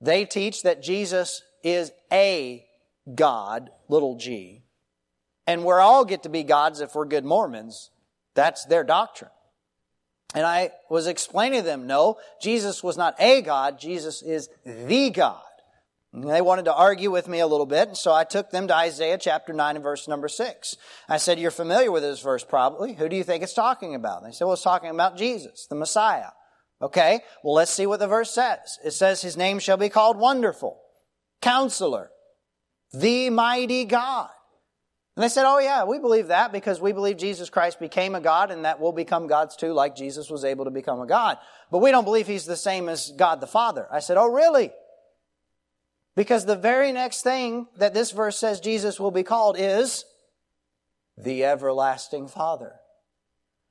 They 0.00 0.24
teach 0.24 0.62
that 0.62 0.82
Jesus 0.82 1.42
is 1.62 1.92
a 2.12 2.64
God, 3.14 3.70
little 3.88 4.16
g, 4.16 4.64
and 5.46 5.64
we're 5.64 5.80
all 5.80 6.04
get 6.04 6.22
to 6.24 6.28
be 6.28 6.42
gods 6.42 6.80
if 6.80 6.94
we're 6.94 7.04
good 7.04 7.24
Mormons. 7.24 7.90
That's 8.34 8.64
their 8.64 8.84
doctrine. 8.84 9.30
And 10.34 10.44
I 10.44 10.70
was 10.90 11.06
explaining 11.06 11.60
to 11.60 11.64
them, 11.64 11.86
no, 11.86 12.18
Jesus 12.42 12.82
was 12.82 12.96
not 12.96 13.14
a 13.18 13.42
God, 13.42 13.78
Jesus 13.78 14.22
is 14.22 14.48
the 14.64 15.10
God. 15.10 15.40
They 16.12 16.40
wanted 16.40 16.64
to 16.64 16.74
argue 16.74 17.10
with 17.10 17.28
me 17.28 17.40
a 17.40 17.46
little 17.46 17.66
bit, 17.66 17.88
and 17.88 17.96
so 17.96 18.12
I 18.12 18.24
took 18.24 18.50
them 18.50 18.68
to 18.68 18.74
Isaiah 18.74 19.18
chapter 19.18 19.52
9 19.52 19.76
and 19.76 19.82
verse 19.82 20.08
number 20.08 20.28
6. 20.28 20.76
I 21.10 21.18
said, 21.18 21.38
You're 21.38 21.50
familiar 21.50 21.92
with 21.92 22.02
this 22.02 22.20
verse 22.20 22.42
probably. 22.42 22.94
Who 22.94 23.08
do 23.08 23.16
you 23.16 23.24
think 23.24 23.42
it's 23.42 23.52
talking 23.52 23.94
about? 23.94 24.22
And 24.22 24.30
they 24.30 24.34
said, 24.34 24.46
Well, 24.46 24.54
it's 24.54 24.62
talking 24.62 24.88
about 24.88 25.18
Jesus, 25.18 25.66
the 25.68 25.76
Messiah. 25.76 26.30
Okay, 26.80 27.20
well, 27.42 27.54
let's 27.54 27.70
see 27.70 27.86
what 27.86 28.00
the 28.00 28.06
verse 28.06 28.30
says. 28.30 28.78
It 28.82 28.92
says, 28.92 29.20
His 29.20 29.36
name 29.36 29.58
shall 29.58 29.76
be 29.76 29.90
called 29.90 30.18
Wonderful, 30.18 30.80
Counselor, 31.42 32.10
the 32.94 33.28
Mighty 33.28 33.84
God. 33.84 34.30
And 35.16 35.22
they 35.22 35.28
said, 35.30 35.46
Oh, 35.46 35.58
yeah, 35.58 35.84
we 35.84 35.98
believe 35.98 36.28
that 36.28 36.52
because 36.52 36.78
we 36.78 36.92
believe 36.92 37.16
Jesus 37.16 37.48
Christ 37.48 37.80
became 37.80 38.14
a 38.14 38.20
God 38.20 38.50
and 38.50 38.66
that 38.66 38.80
we'll 38.80 38.92
become 38.92 39.26
gods 39.26 39.56
too, 39.56 39.72
like 39.72 39.96
Jesus 39.96 40.28
was 40.28 40.44
able 40.44 40.66
to 40.66 40.70
become 40.70 41.00
a 41.00 41.06
God. 41.06 41.38
But 41.70 41.78
we 41.78 41.90
don't 41.90 42.04
believe 42.04 42.26
He's 42.26 42.44
the 42.44 42.56
same 42.56 42.88
as 42.88 43.12
God 43.16 43.40
the 43.40 43.46
Father. 43.46 43.88
I 43.90 44.00
said, 44.00 44.18
Oh, 44.18 44.30
really? 44.30 44.70
Because 46.16 46.44
the 46.44 46.56
very 46.56 46.92
next 46.92 47.22
thing 47.22 47.66
that 47.78 47.94
this 47.94 48.10
verse 48.10 48.38
says 48.38 48.60
Jesus 48.60 49.00
will 49.00 49.10
be 49.10 49.22
called 49.22 49.56
is 49.58 50.04
the 51.16 51.44
Everlasting 51.44 52.28
Father. 52.28 52.74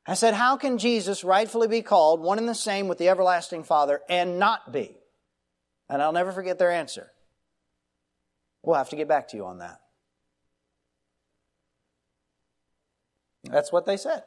I 0.07 0.15
said, 0.15 0.33
How 0.33 0.57
can 0.57 0.79
Jesus 0.79 1.23
rightfully 1.23 1.67
be 1.67 1.83
called 1.83 2.21
one 2.21 2.39
and 2.39 2.49
the 2.49 2.55
same 2.55 2.87
with 2.87 2.97
the 2.97 3.09
everlasting 3.09 3.63
Father 3.63 4.01
and 4.09 4.39
not 4.39 4.71
be? 4.71 4.97
And 5.89 6.01
I'll 6.01 6.11
never 6.11 6.31
forget 6.31 6.57
their 6.57 6.71
answer. 6.71 7.11
We'll 8.63 8.77
have 8.77 8.89
to 8.89 8.95
get 8.95 9.07
back 9.07 9.27
to 9.29 9.37
you 9.37 9.45
on 9.45 9.59
that. 9.59 9.79
That's 13.49 13.71
what 13.71 13.85
they 13.85 13.97
said. 13.97 14.23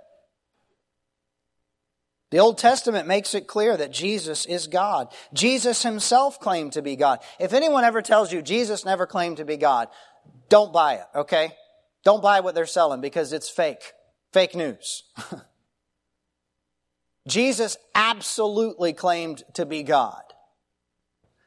The 2.30 2.38
Old 2.38 2.58
Testament 2.58 3.08
makes 3.08 3.34
it 3.34 3.46
clear 3.46 3.76
that 3.76 3.90
Jesus 3.90 4.44
is 4.44 4.66
God. 4.66 5.08
Jesus 5.32 5.82
himself 5.82 6.38
claimed 6.38 6.72
to 6.72 6.82
be 6.82 6.94
God. 6.94 7.20
If 7.40 7.54
anyone 7.54 7.84
ever 7.84 8.02
tells 8.02 8.32
you 8.32 8.42
Jesus 8.42 8.84
never 8.84 9.06
claimed 9.06 9.38
to 9.38 9.46
be 9.46 9.56
God, 9.56 9.88
don't 10.50 10.72
buy 10.72 10.94
it, 10.94 11.06
okay? 11.14 11.52
Don't 12.04 12.22
buy 12.22 12.40
what 12.40 12.54
they're 12.54 12.66
selling 12.66 13.00
because 13.00 13.32
it's 13.32 13.48
fake. 13.48 13.92
Fake 14.32 14.54
news. 14.54 15.04
Jesus 17.26 17.76
absolutely 17.94 18.92
claimed 18.92 19.42
to 19.54 19.64
be 19.64 19.82
God. 19.82 20.22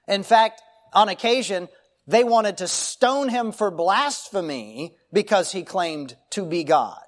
In 0.08 0.24
fact, 0.24 0.62
on 0.94 1.10
occasion, 1.10 1.70
they 2.08 2.24
wanted 2.24 2.58
to 2.58 2.68
stone 2.68 3.30
him 3.30 3.52
for 3.52 3.72
blasphemy 3.72 4.96
because 5.14 5.52
he 5.52 5.64
claimed 5.64 6.16
to 6.32 6.46
be 6.46 6.64
God. 6.64 7.02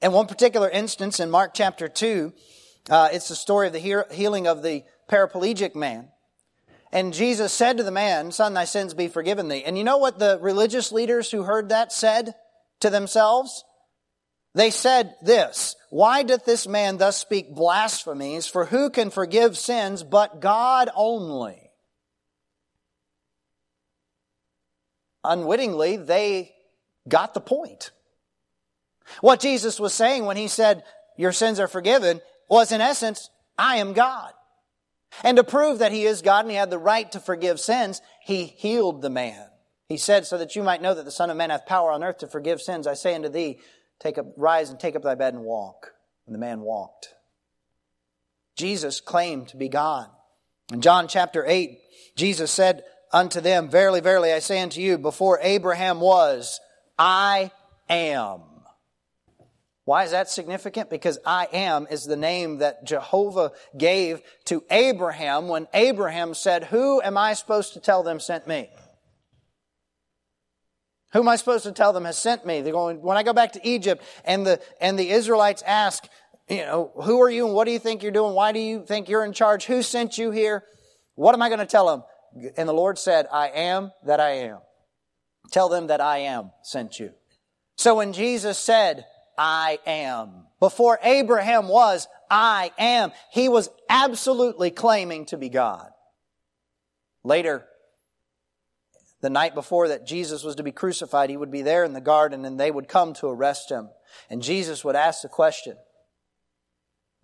In 0.00 0.12
one 0.12 0.26
particular 0.26 0.68
instance 0.70 1.18
in 1.18 1.30
Mark 1.30 1.52
chapter 1.54 1.88
2, 1.88 2.32
uh, 2.90 3.08
it's 3.12 3.28
the 3.28 3.34
story 3.34 3.66
of 3.66 3.72
the 3.72 4.04
healing 4.10 4.46
of 4.46 4.62
the 4.62 4.84
paraplegic 5.10 5.74
man. 5.74 6.08
And 6.92 7.12
Jesus 7.12 7.52
said 7.52 7.76
to 7.76 7.82
the 7.82 7.90
man, 7.90 8.30
Son, 8.30 8.54
thy 8.54 8.64
sins 8.64 8.94
be 8.94 9.08
forgiven 9.08 9.48
thee. 9.48 9.64
And 9.64 9.76
you 9.76 9.84
know 9.84 9.98
what 9.98 10.18
the 10.18 10.38
religious 10.40 10.92
leaders 10.92 11.30
who 11.30 11.42
heard 11.42 11.68
that 11.68 11.92
said 11.92 12.34
to 12.80 12.90
themselves? 12.90 13.64
They 14.54 14.70
said 14.70 15.14
this, 15.20 15.76
Why 15.90 16.22
doth 16.22 16.44
this 16.44 16.66
man 16.66 16.96
thus 16.96 17.16
speak 17.16 17.54
blasphemies? 17.54 18.46
For 18.46 18.64
who 18.64 18.90
can 18.90 19.10
forgive 19.10 19.58
sins 19.58 20.02
but 20.02 20.40
God 20.40 20.88
only? 20.94 21.70
Unwittingly, 25.24 25.96
they 25.96 26.54
got 27.06 27.34
the 27.34 27.40
point. 27.40 27.90
What 29.20 29.40
Jesus 29.40 29.80
was 29.80 29.94
saying 29.94 30.24
when 30.24 30.36
he 30.36 30.48
said, 30.48 30.84
Your 31.16 31.32
sins 31.32 31.60
are 31.60 31.68
forgiven, 31.68 32.20
was 32.48 32.72
in 32.72 32.80
essence, 32.80 33.30
I 33.56 33.76
am 33.76 33.92
God. 33.92 34.32
And 35.24 35.36
to 35.36 35.44
prove 35.44 35.78
that 35.78 35.92
he 35.92 36.04
is 36.04 36.22
God 36.22 36.44
and 36.44 36.50
he 36.50 36.56
had 36.56 36.70
the 36.70 36.78
right 36.78 37.10
to 37.12 37.20
forgive 37.20 37.58
sins, 37.60 38.00
he 38.22 38.44
healed 38.44 39.02
the 39.02 39.10
man. 39.10 39.46
He 39.88 39.96
said, 39.96 40.26
So 40.26 40.38
that 40.38 40.54
you 40.54 40.62
might 40.62 40.82
know 40.82 40.94
that 40.94 41.04
the 41.04 41.10
Son 41.10 41.30
of 41.30 41.36
Man 41.36 41.50
hath 41.50 41.66
power 41.66 41.90
on 41.90 42.04
earth 42.04 42.18
to 42.18 42.26
forgive 42.26 42.60
sins, 42.60 42.86
I 42.86 42.94
say 42.94 43.14
unto 43.14 43.28
thee, 43.28 43.58
take 44.00 44.18
up, 44.18 44.26
rise 44.36 44.70
and 44.70 44.78
take 44.78 44.96
up 44.96 45.02
thy 45.02 45.14
bed 45.14 45.34
and 45.34 45.44
walk. 45.44 45.92
And 46.26 46.34
the 46.34 46.38
man 46.38 46.60
walked. 46.60 47.14
Jesus 48.56 49.00
claimed 49.00 49.48
to 49.48 49.56
be 49.56 49.68
God. 49.68 50.08
In 50.72 50.82
John 50.82 51.08
chapter 51.08 51.44
8, 51.46 51.78
Jesus 52.16 52.50
said 52.50 52.82
unto 53.12 53.40
them, 53.40 53.70
Verily, 53.70 54.00
verily, 54.00 54.32
I 54.32 54.40
say 54.40 54.60
unto 54.60 54.80
you, 54.80 54.98
before 54.98 55.38
Abraham 55.40 56.00
was, 56.00 56.60
I 56.98 57.50
am. 57.88 58.42
Why 59.88 60.04
is 60.04 60.10
that 60.10 60.28
significant? 60.28 60.90
Because 60.90 61.18
I 61.24 61.48
am 61.50 61.86
is 61.90 62.04
the 62.04 62.14
name 62.14 62.58
that 62.58 62.84
Jehovah 62.84 63.52
gave 63.74 64.20
to 64.44 64.62
Abraham 64.70 65.48
when 65.48 65.66
Abraham 65.72 66.34
said, 66.34 66.64
Who 66.64 67.00
am 67.00 67.16
I 67.16 67.32
supposed 67.32 67.72
to 67.72 67.80
tell 67.80 68.02
them 68.02 68.20
sent 68.20 68.46
me? 68.46 68.68
Who 71.14 71.20
am 71.20 71.28
I 71.30 71.36
supposed 71.36 71.64
to 71.64 71.72
tell 71.72 71.94
them 71.94 72.04
has 72.04 72.18
sent 72.18 72.44
me? 72.44 72.60
They're 72.60 72.74
going, 72.74 73.00
when 73.00 73.16
I 73.16 73.22
go 73.22 73.32
back 73.32 73.52
to 73.52 73.66
Egypt 73.66 74.04
and 74.26 74.46
the, 74.46 74.60
and 74.78 74.98
the 74.98 75.08
Israelites 75.08 75.62
ask, 75.66 76.06
you 76.50 76.66
know, 76.66 76.92
who 77.04 77.22
are 77.22 77.30
you 77.30 77.46
and 77.46 77.54
what 77.54 77.64
do 77.64 77.70
you 77.70 77.78
think 77.78 78.02
you're 78.02 78.12
doing? 78.12 78.34
Why 78.34 78.52
do 78.52 78.58
you 78.58 78.84
think 78.84 79.08
you're 79.08 79.24
in 79.24 79.32
charge? 79.32 79.64
Who 79.64 79.80
sent 79.80 80.18
you 80.18 80.32
here? 80.32 80.64
What 81.14 81.34
am 81.34 81.40
I 81.40 81.48
going 81.48 81.60
to 81.60 81.66
tell 81.66 81.86
them? 81.86 82.52
And 82.58 82.68
the 82.68 82.74
Lord 82.74 82.98
said, 82.98 83.26
I 83.32 83.48
am 83.48 83.92
that 84.04 84.20
I 84.20 84.32
am. 84.32 84.58
Tell 85.50 85.70
them 85.70 85.86
that 85.86 86.02
I 86.02 86.18
am 86.18 86.50
sent 86.62 87.00
you. 87.00 87.12
So 87.78 87.94
when 87.94 88.12
Jesus 88.12 88.58
said, 88.58 89.06
I 89.38 89.78
am, 89.86 90.46
before 90.58 90.98
Abraham 91.02 91.68
was, 91.68 92.08
I 92.28 92.72
am, 92.76 93.12
he 93.30 93.48
was 93.48 93.70
absolutely 93.88 94.70
claiming 94.70 95.26
to 95.26 95.38
be 95.38 95.48
God. 95.48 95.88
Later, 97.24 97.64
the 99.20 99.30
night 99.30 99.54
before 99.54 99.88
that 99.88 100.06
Jesus 100.06 100.44
was 100.44 100.56
to 100.56 100.62
be 100.62 100.72
crucified, 100.72 101.30
he 101.30 101.36
would 101.36 101.50
be 101.50 101.62
there 101.62 101.84
in 101.84 101.92
the 101.92 102.00
garden 102.00 102.44
and 102.44 102.58
they 102.58 102.70
would 102.70 102.88
come 102.88 103.14
to 103.14 103.28
arrest 103.28 103.70
him. 103.70 103.88
And 104.30 104.42
Jesus 104.42 104.84
would 104.84 104.96
ask 104.96 105.22
the 105.22 105.28
question, 105.28 105.76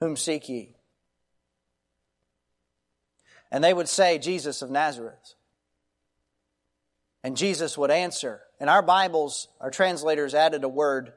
Whom 0.00 0.16
seek 0.16 0.48
ye? 0.48 0.74
And 3.50 3.62
they 3.62 3.72
would 3.72 3.88
say, 3.88 4.18
Jesus 4.18 4.62
of 4.62 4.70
Nazareth. 4.70 5.35
And 7.22 7.37
Jesus 7.37 7.79
would 7.79 7.90
answer. 7.90 8.42
In 8.61 8.68
our 8.68 8.83
Bibles, 8.83 9.48
our 9.61 9.70
translators 9.70 10.35
added 10.35 10.64
a 10.64 10.68
word, 10.68 11.12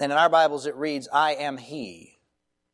and 0.00 0.10
in 0.10 0.18
our 0.18 0.30
Bibles 0.30 0.66
it 0.66 0.74
reads, 0.74 1.08
I 1.12 1.34
am 1.34 1.58
He. 1.58 2.18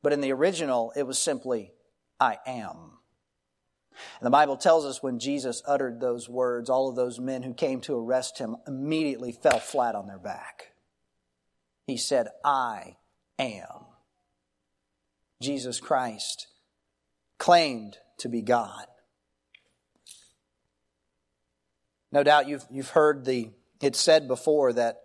But 0.02 0.12
in 0.12 0.20
the 0.20 0.32
original, 0.32 0.92
it 0.94 1.02
was 1.02 1.18
simply, 1.18 1.72
I 2.20 2.38
am. 2.46 2.92
And 4.20 4.26
the 4.26 4.30
Bible 4.30 4.56
tells 4.56 4.84
us 4.84 5.02
when 5.02 5.18
Jesus 5.18 5.62
uttered 5.66 6.00
those 6.00 6.28
words, 6.28 6.70
all 6.70 6.88
of 6.88 6.96
those 6.96 7.18
men 7.18 7.42
who 7.42 7.54
came 7.54 7.80
to 7.82 7.96
arrest 7.96 8.38
him 8.38 8.56
immediately 8.66 9.32
fell 9.32 9.58
flat 9.58 9.94
on 9.94 10.06
their 10.06 10.18
back. 10.18 10.72
He 11.86 11.96
said, 11.96 12.28
I 12.44 12.96
am. 13.38 13.86
Jesus 15.40 15.80
Christ 15.80 16.46
claimed 17.38 17.98
to 18.18 18.28
be 18.28 18.42
God. 18.42 18.86
No 22.12 22.22
doubt 22.22 22.48
you've, 22.48 22.64
you've 22.70 22.90
heard 22.90 23.24
the, 23.24 23.50
it's 23.82 24.00
said 24.00 24.28
before 24.28 24.72
that 24.74 25.00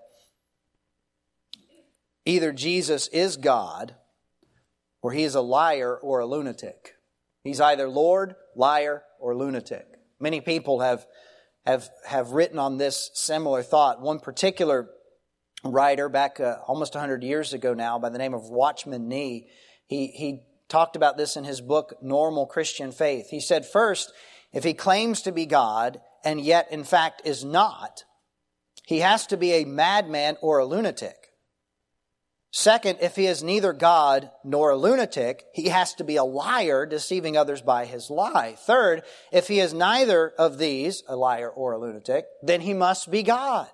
either 2.26 2.52
Jesus 2.52 3.08
is 3.08 3.38
God 3.38 3.96
or 5.02 5.12
he 5.12 5.24
is 5.24 5.36
a 5.36 5.42
liar 5.42 5.98
or 5.98 6.20
a 6.20 6.26
lunatic. 6.26 6.96
He's 7.44 7.60
either 7.60 7.90
Lord, 7.90 8.36
liar, 8.56 9.04
or 9.20 9.36
lunatic. 9.36 9.88
Many 10.20 10.42
people 10.42 10.82
have, 10.82 11.06
have, 11.66 11.90
have 12.08 12.32
written 12.32 12.60
on 12.60 12.78
this 12.78 13.10
similar 13.14 13.64
thought. 13.64 14.02
One 14.02 14.20
particular 14.20 14.90
writer 15.64 16.10
back 16.10 16.40
uh, 16.40 16.58
almost 16.68 16.94
100 16.94 17.24
years 17.24 17.54
ago 17.54 17.74
now 17.74 18.00
by 18.00 18.10
the 18.10 18.18
name 18.18 18.34
of 18.34 18.50
Watchman 18.50 19.08
Nee, 19.08 19.48
he, 19.88 20.08
he 20.08 20.44
talked 20.70 20.96
about 20.96 21.18
this 21.18 21.36
in 21.36 21.44
his 21.44 21.62
book, 21.62 21.96
Normal 22.02 22.46
Christian 22.46 22.92
Faith. 22.92 23.30
He 23.30 23.40
said, 23.40 23.66
first, 23.66 24.12
if 24.54 24.64
he 24.64 24.74
claims 24.74 25.24
to 25.24 25.32
be 25.32 25.46
God 25.46 26.00
and 26.24 26.40
yet 26.40 26.72
in 26.72 26.84
fact 26.84 27.24
is 27.26 27.44
not, 27.44 28.04
he 28.86 29.00
has 29.00 29.28
to 29.28 29.38
be 29.38 29.54
a 29.54 29.66
madman 29.66 30.38
or 30.42 30.60
a 30.60 30.66
lunatic. 30.66 31.21
Second, 32.54 32.98
if 33.02 33.16
he 33.16 33.28
is 33.28 33.42
neither 33.42 33.72
God 33.72 34.30
nor 34.44 34.72
a 34.72 34.78
lunatic, 34.78 35.46
he 35.54 35.70
has 35.70 35.94
to 35.96 36.04
be 36.04 36.18
a 36.18 36.24
liar, 36.24 36.86
deceiving 36.86 37.38
others 37.38 37.62
by 37.62 37.86
his 37.86 38.10
lie. 38.10 38.56
Third, 38.60 39.04
if 39.32 39.48
he 39.48 39.62
is 39.62 39.74
neither 39.74 40.34
of 40.38 40.58
these, 40.58 41.02
a 41.08 41.16
liar 41.16 41.50
or 41.50 41.72
a 41.72 41.78
lunatic, 41.78 42.26
then 42.44 42.60
he 42.60 42.74
must 42.74 43.10
be 43.10 43.24
God. 43.24 43.70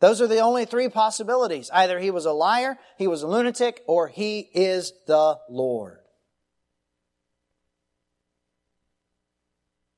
Those 0.00 0.20
are 0.20 0.26
the 0.26 0.40
only 0.40 0.66
three 0.66 0.90
possibilities. 0.90 1.70
Either 1.72 1.98
he 1.98 2.10
was 2.10 2.26
a 2.26 2.32
liar, 2.32 2.76
he 2.98 3.06
was 3.06 3.22
a 3.22 3.28
lunatic, 3.28 3.82
or 3.86 4.08
he 4.08 4.40
is 4.52 4.92
the 5.06 5.38
Lord. 5.48 5.98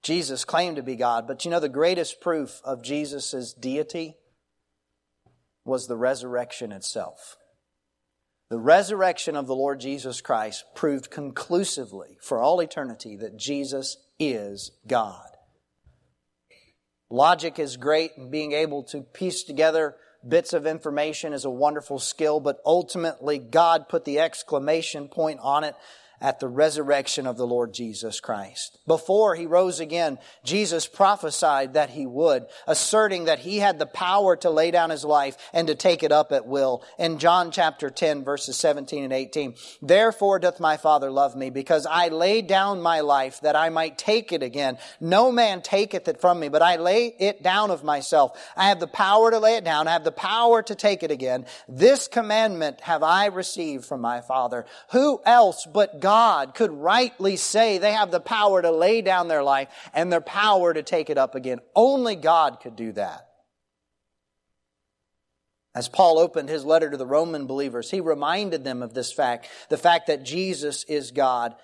Jesus 0.03 0.45
claimed 0.45 0.77
to 0.77 0.83
be 0.83 0.95
God, 0.95 1.27
but 1.27 1.45
you 1.45 1.51
know 1.51 1.59
the 1.59 1.69
greatest 1.69 2.21
proof 2.21 2.61
of 2.65 2.85
Jesus' 2.85 3.53
deity 3.53 4.17
was 5.65 5.89
the 5.89 5.97
resurrection 5.97 6.71
itself. 6.71 7.37
The 8.51 8.59
resurrection 8.59 9.37
of 9.37 9.47
the 9.47 9.55
Lord 9.55 9.81
Jesus 9.81 10.21
Christ 10.21 10.65
proved 10.75 11.11
conclusively 11.11 12.19
for 12.21 12.39
all 12.39 12.61
eternity 12.61 13.17
that 13.17 13.37
Jesus 13.37 13.97
is 14.19 14.71
God. 14.87 15.29
Logic 17.11 17.59
is 17.59 17.77
great 17.77 18.13
and 18.17 18.31
being 18.31 18.53
able 18.53 18.83
to 18.85 19.01
piece 19.01 19.45
together 19.45 19.97
bits 20.27 20.53
of 20.53 20.67
information 20.67 21.33
is 21.33 21.45
a 21.45 21.51
wonderful 21.51 21.99
skill, 21.99 22.41
but 22.41 22.61
ultimately 22.65 23.39
God 23.39 23.89
put 23.89 24.05
the 24.05 24.21
exclamation 24.21 25.09
point 25.09 25.41
on 25.43 25.65
it 25.65 25.75
at 26.21 26.41
the 26.41 26.49
resurrection 26.49 27.27
of 27.27 27.37
the 27.37 27.47
Lord 27.47 27.75
Jesus 27.75 28.21
Christ. 28.21 28.79
Before 28.87 29.35
he 29.35 29.47
rose 29.47 29.81
again, 29.81 30.19
Jesus 30.45 30.87
prophesied 30.87 31.75
that 31.75 31.91
he 31.91 32.07
would, 32.07 32.47
asserting 32.67 33.25
that 33.25 33.41
he 33.41 33.59
had 33.59 33.79
the 33.79 33.87
power 33.87 34.37
to 34.37 34.51
lay 34.51 34.71
down 34.71 34.91
his 34.91 35.05
life 35.05 35.37
and 35.53 35.69
to 35.69 35.75
take 35.75 36.03
it 36.03 36.13
up 36.13 36.33
at 36.33 36.47
will. 36.47 36.83
In 36.99 37.19
John 37.19 37.51
chapter 37.51 37.91
10 37.91 38.25
verses 38.25 38.57
17 38.57 39.05
and 39.05 39.13
18, 39.13 39.55
Therefore 39.83 40.39
doth 40.39 40.61
my 40.61 40.77
Father 40.77 41.11
love 41.11 41.37
me, 41.37 41.51
because 41.51 41.87
I 41.87 42.09
lay 42.09 42.43
down 42.43 42.81
my 42.81 43.01
life 43.01 43.41
that 43.41 43.57
I 43.57 43.69
might 43.69 43.99
take 43.99 44.33
it 44.33 44.43
again. 44.43 44.79
No 45.01 45.33
man 45.33 45.63
taketh 45.63 46.09
it 46.09 46.21
from 46.21 46.41
me, 46.41 46.49
but 46.49 46.63
I 46.63 46.77
lay 46.77 47.15
it 47.19 47.43
down 47.43 47.71
of 47.71 47.85
myself. 47.85 48.39
I 48.57 48.69
have 48.69 48.81
the 48.81 48.87
power 48.87 49.31
to 49.31 49.39
lay 49.39 49.57
it 49.57 49.65
down. 49.65 49.89
I 49.89 49.93
have 49.93 50.05
the 50.05 50.13
power 50.13 50.63
to 50.63 50.75
take 50.75 51.03
it 51.03 51.11
again. 51.11 51.47
This 51.69 52.09
commandment 52.09 52.81
have 52.83 53.03
I 53.03 53.27
received 53.27 53.85
from 53.85 54.01
my 54.01 54.21
Father. 54.21 54.67
Who 54.93 55.21
else 55.25 55.67
but 55.67 56.01
God 56.05 56.55
could 56.55 56.71
rightly 56.71 57.37
say 57.37 57.79
they 57.79 57.93
have 57.93 58.11
the 58.11 58.21
power 58.21 58.61
to 58.61 58.71
lay 58.71 59.01
down 59.01 59.27
their 59.27 59.43
life 59.43 59.69
and 59.95 60.13
their 60.13 60.21
power 60.21 60.75
to 60.75 60.83
take 60.83 61.09
it 61.09 61.17
up 61.17 61.35
again. 61.35 61.61
Only 61.75 62.15
God 62.15 62.61
could 62.61 62.77
do 62.77 62.93
that. 62.93 63.27
As 65.75 65.89
Paul 65.89 66.19
opened 66.19 66.51
his 66.51 66.63
letter 66.63 66.91
to 66.91 66.99
the 66.99 67.07
Roman 67.07 67.47
believers, 67.47 67.91
he 67.91 68.01
reminded 68.01 68.65
them 68.65 68.83
of 68.83 68.93
this 68.93 69.15
fact 69.15 69.49
the 69.71 69.79
fact 69.79 70.09
that 70.09 70.27
Jesus 70.27 70.85
is 70.85 71.11
God 71.11 71.55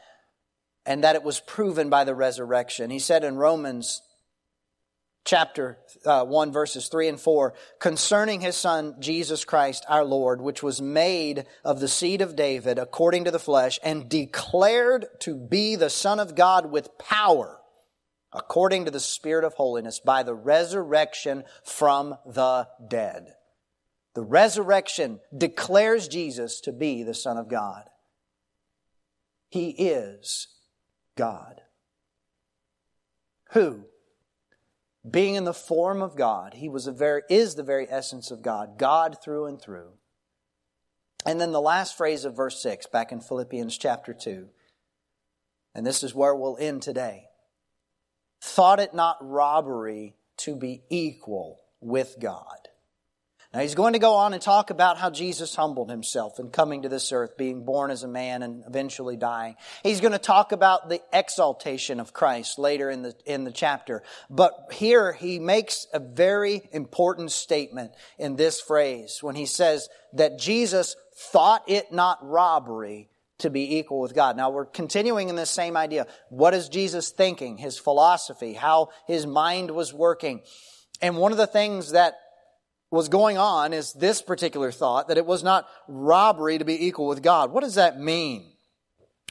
and 0.87 1.05
that 1.05 1.17
it 1.17 1.23
was 1.23 1.41
proven 1.41 1.91
by 1.91 2.05
the 2.05 2.15
resurrection. 2.15 2.89
He 2.89 2.99
said 2.99 3.25
in 3.25 3.37
Romans 3.37 4.01
chapter 5.25 5.79
uh, 6.05 6.25
1, 6.25 6.53
verses 6.53 6.89
3 6.89 7.09
and 7.09 7.21
4, 7.21 7.55
concerning 7.79 8.41
his 8.41 8.57
son, 8.57 8.97
Jesus 9.01 9.45
Christ 9.45 9.85
our 9.89 10.05
Lord, 10.05 10.41
which 10.41 10.63
was 10.63 10.81
made 10.81 11.47
of 11.65 11.81
the 11.81 11.89
seed 11.89 12.21
of 12.21 12.37
David 12.37 12.79
according 12.79 13.25
to 13.25 13.31
the 13.31 13.39
flesh, 13.39 13.79
and 13.83 14.09
declared 14.09 15.07
to 15.21 15.37
be 15.37 15.77
the 15.77 15.91
Son 15.91 16.21
of 16.21 16.35
God 16.35 16.71
with 16.71 16.97
power, 16.99 17.61
according 18.33 18.87
to 18.87 18.91
the 18.91 19.01
Spirit 19.01 19.45
of 19.45 19.55
holiness, 19.55 20.01
by 20.01 20.23
the 20.23 20.35
resurrection 20.35 21.45
from 21.65 22.17
the 22.27 22.69
dead. 22.89 23.35
The 24.15 24.23
resurrection 24.23 25.21
declares 25.37 26.09
Jesus 26.09 26.61
to 26.63 26.73
be 26.73 27.03
the 27.03 27.15
Son 27.15 27.37
of 27.37 27.49
God. 27.49 27.85
He 29.49 29.71
is 29.71 30.49
God. 31.17 31.61
Who 33.53 33.85
being 35.09 35.35
in 35.35 35.45
the 35.45 35.55
form 35.55 36.03
of 36.03 36.17
God, 36.17 36.55
he 36.55 36.69
was 36.69 36.87
a 36.87 36.93
very, 36.93 37.23
is 37.31 37.55
the 37.55 37.63
very 37.63 37.87
essence 37.89 38.31
of 38.31 38.43
God, 38.43 38.79
God 38.79 39.17
through 39.23 39.47
and 39.47 39.61
through. 39.61 39.93
And 41.27 41.41
then 41.41 41.53
the 41.53 41.61
last 41.61 41.97
phrase 41.97 42.25
of 42.25 42.37
verse 42.37 42.63
6, 42.63 42.87
back 42.87 43.13
in 43.13 43.21
Philippians 43.21 43.77
chapter 43.77 44.15
2, 44.15 44.49
and 45.75 45.87
this 45.87 46.03
is 46.03 46.15
where 46.15 46.35
we'll 46.35 46.57
end 46.59 46.83
today. 46.83 47.25
Thought 48.43 48.81
it 48.81 48.95
not 48.95 49.19
robbery 49.21 50.17
to 50.39 50.57
be 50.57 50.83
equal 50.89 51.61
with 51.81 52.17
God. 52.21 52.70
Now 53.53 53.61
he's 53.61 53.75
going 53.75 53.95
to 53.95 53.99
go 53.99 54.15
on 54.15 54.33
and 54.33 54.41
talk 54.41 54.71
about 54.71 54.97
how 54.97 55.11
Jesus 55.11 55.57
humbled 55.57 55.91
himself 55.91 56.39
in 56.39 56.51
coming 56.51 56.83
to 56.83 56.89
this 56.89 57.11
earth, 57.11 57.37
being 57.37 57.65
born 57.65 57.91
as 57.91 58.05
a 58.05 58.09
man 58.09 58.45
and 58.45 58.63
eventually 58.65 59.17
dying. 59.17 59.57
He's 59.83 60.01
going 60.01 60.13
to 60.13 60.19
talk 60.19 60.53
about 60.53 60.89
the 60.89 61.03
exaltation 61.13 61.99
of 61.99 62.13
Christ 62.13 62.61
later 62.61 62.89
in 62.89 63.03
the, 63.03 63.15
in 63.27 63.43
the 63.43 63.51
chapter. 63.51 64.05
But 64.29 64.55
here 64.71 65.13
he 65.13 65.41
makes 65.41 65.89
a 65.93 65.99
very 65.99 66.63
important 66.71 67.33
statement 67.33 67.91
in 68.19 68.37
this 68.37 68.61
phrase 68.61 69.19
when 69.21 69.35
he 69.35 69.47
says 69.47 69.89
that 70.13 70.39
Jesus 70.39 70.95
thought 71.17 71.65
it 71.67 71.93
not 71.93 72.19
robbery 72.23 73.09
to 73.39 73.51
be 73.51 73.79
equal 73.79 74.01
with 74.01 74.15
God. 74.15 74.37
Now 74.37 74.51
we're 74.51 74.67
continuing 74.67 75.29
in 75.29 75.35
this 75.35 75.51
same 75.51 75.77
idea. 75.77 76.07
What 76.29 76.55
is 76.55 76.69
Jesus 76.69 77.11
thinking? 77.11 77.57
His 77.57 77.79
philosophy, 77.79 78.53
how 78.53 78.91
his 79.09 79.27
mind 79.27 79.73
was 79.73 79.93
working. 79.93 80.43
And 81.03 81.17
one 81.17 81.33
of 81.33 81.39
the 81.39 81.49
things 81.49 81.93
that 81.93 82.15
was 82.91 83.09
going 83.09 83.39
on 83.39 83.73
is 83.73 83.93
this 83.93 84.21
particular 84.21 84.73
thought 84.73 85.09
that 85.09 85.19
it 85.19 85.27
was 85.27 85.45
not 85.45 85.69
robbery 85.87 86.59
to 86.59 86.65
be 86.65 86.87
equal 86.87 87.07
with 87.07 87.23
God. 87.23 87.53
What 87.53 87.63
does 87.63 87.77
that 87.77 88.01
mean? 88.01 88.53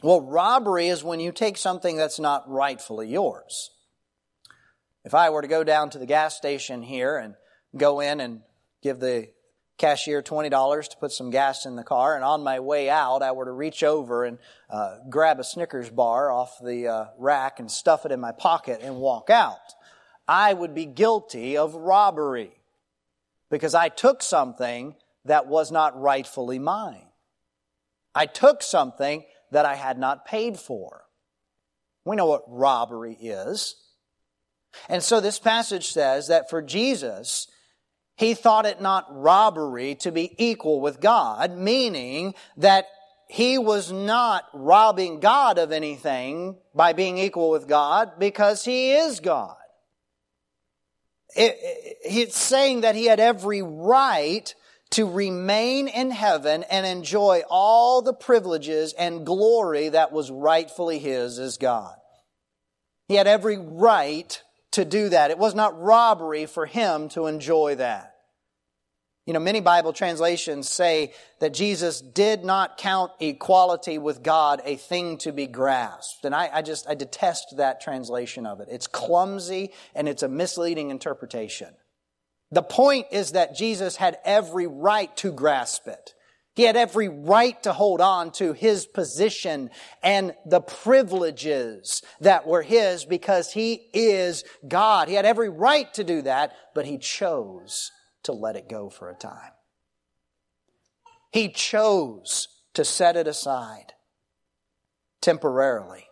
Well, 0.01 0.21
robbery 0.21 0.87
is 0.87 1.03
when 1.03 1.19
you 1.19 1.33
take 1.33 1.57
something 1.57 1.97
that's 1.97 2.19
not 2.19 2.49
rightfully 2.49 3.09
yours. 3.09 3.71
If 5.03 5.13
I 5.13 5.29
were 5.29 5.41
to 5.41 5.47
go 5.47 5.63
down 5.63 5.89
to 5.89 5.97
the 5.97 6.05
gas 6.05 6.37
station 6.37 6.81
here 6.81 7.17
and 7.17 7.35
go 7.75 7.99
in 7.99 8.21
and 8.21 8.41
give 8.81 8.99
the 8.99 9.29
cashier 9.77 10.21
$20 10.21 10.89
to 10.89 10.97
put 10.97 11.11
some 11.11 11.29
gas 11.29 11.65
in 11.65 11.75
the 11.75 11.83
car, 11.83 12.15
and 12.15 12.23
on 12.23 12.43
my 12.43 12.61
way 12.61 12.89
out, 12.89 13.21
I 13.21 13.33
were 13.33 13.45
to 13.45 13.51
reach 13.51 13.83
over 13.83 14.23
and 14.23 14.37
uh, 14.69 14.97
grab 15.09 15.39
a 15.39 15.43
Snickers 15.43 15.89
bar 15.89 16.31
off 16.31 16.57
the 16.63 16.87
uh, 16.87 17.05
rack 17.17 17.59
and 17.59 17.69
stuff 17.69 18.05
it 18.05 18.11
in 18.11 18.21
my 18.21 18.31
pocket 18.31 18.79
and 18.81 18.97
walk 18.97 19.29
out, 19.29 19.57
I 20.27 20.53
would 20.53 20.73
be 20.73 20.85
guilty 20.85 21.57
of 21.57 21.75
robbery 21.75 22.58
because 23.49 23.75
I 23.75 23.89
took 23.89 24.21
something 24.21 24.95
that 25.25 25.47
was 25.47 25.71
not 25.71 25.99
rightfully 25.99 26.59
mine. 26.59 27.07
I 28.15 28.25
took 28.25 28.63
something 28.63 29.23
that 29.51 29.65
I 29.65 29.75
had 29.75 29.97
not 29.97 30.25
paid 30.25 30.59
for. 30.59 31.03
We 32.05 32.15
know 32.15 32.25
what 32.25 32.43
robbery 32.47 33.13
is. 33.13 33.75
And 34.87 35.03
so 35.03 35.19
this 35.19 35.39
passage 35.39 35.87
says 35.91 36.27
that 36.27 36.49
for 36.49 36.61
Jesus, 36.61 37.47
he 38.15 38.33
thought 38.33 38.65
it 38.65 38.81
not 38.81 39.05
robbery 39.09 39.95
to 39.95 40.11
be 40.11 40.35
equal 40.37 40.81
with 40.81 40.99
God, 40.99 41.57
meaning 41.57 42.33
that 42.57 42.85
he 43.29 43.57
was 43.57 43.91
not 43.91 44.45
robbing 44.53 45.19
God 45.19 45.57
of 45.57 45.71
anything 45.71 46.57
by 46.73 46.93
being 46.93 47.17
equal 47.17 47.51
with 47.51 47.67
God 47.67 48.13
because 48.17 48.65
he 48.65 48.91
is 48.91 49.19
God. 49.19 49.55
It, 51.35 51.57
it, 51.61 51.97
it's 52.03 52.37
saying 52.37 52.81
that 52.81 52.95
he 52.95 53.05
had 53.05 53.19
every 53.19 53.61
right 53.61 54.53
to 54.91 55.09
remain 55.09 55.87
in 55.87 56.11
heaven 56.11 56.63
and 56.63 56.85
enjoy 56.85 57.43
all 57.49 58.01
the 58.01 58.13
privileges 58.13 58.93
and 58.93 59.25
glory 59.25 59.89
that 59.89 60.11
was 60.11 60.31
rightfully 60.31 60.97
his 60.99 61.37
as 61.37 61.57
God. 61.57 61.95
He 63.07 63.15
had 63.15 63.27
every 63.27 63.57
right 63.57 64.41
to 64.71 64.85
do 64.85 65.09
that. 65.09 65.31
It 65.31 65.37
was 65.37 65.55
not 65.55 65.79
robbery 65.79 66.45
for 66.45 66.65
him 66.65 67.09
to 67.09 67.27
enjoy 67.27 67.75
that. 67.75 68.15
You 69.29 69.33
know, 69.33 69.39
many 69.39 69.59
Bible 69.61 69.93
translations 69.93 70.67
say 70.67 71.13
that 71.37 71.53
Jesus 71.53 72.01
did 72.01 72.43
not 72.43 72.77
count 72.77 73.11
equality 73.19 73.99
with 73.99 74.23
God 74.23 74.59
a 74.65 74.75
thing 74.75 75.19
to 75.19 75.31
be 75.31 75.45
grasped. 75.45 76.25
And 76.25 76.33
I, 76.33 76.49
I, 76.51 76.61
just, 76.63 76.89
I 76.89 76.95
detest 76.95 77.57
that 77.57 77.79
translation 77.79 78.47
of 78.47 78.59
it. 78.59 78.69
It's 78.71 78.87
clumsy 78.87 79.71
and 79.93 80.09
it's 80.09 80.23
a 80.23 80.27
misleading 80.27 80.89
interpretation. 80.89 81.67
The 82.49 82.63
point 82.63 83.05
is 83.11 83.33
that 83.33 83.55
Jesus 83.55 83.97
had 83.97 84.17
every 84.25 84.65
right 84.65 85.15
to 85.17 85.31
grasp 85.31 85.87
it. 85.87 86.15
He 86.55 86.63
had 86.63 86.75
every 86.75 87.07
right 87.07 87.61
to 87.61 87.71
hold 87.71 88.01
on 88.01 88.31
to 88.31 88.53
his 88.53 88.87
position 88.87 89.69
and 90.01 90.33
the 90.43 90.61
privileges 90.61 92.01
that 92.19 92.47
were 92.47 92.63
his 92.63 93.05
because 93.05 93.53
he 93.53 93.73
is 93.93 94.43
God. 94.67 95.07
He 95.07 95.13
had 95.13 95.27
every 95.27 95.49
right 95.49 95.93
to 95.93 96.03
do 96.03 96.23
that, 96.23 96.55
but 96.73 96.87
he 96.87 96.97
chose 96.97 97.91
to 98.23 98.33
let 98.33 98.55
it 98.55 98.69
go 98.69 98.89
for 98.89 99.09
a 99.09 99.15
time. 99.15 99.51
He 101.31 101.49
chose 101.49 102.47
to 102.73 102.83
set 102.83 103.15
it 103.15 103.27
aside 103.27 103.93
temporarily. 105.21 106.05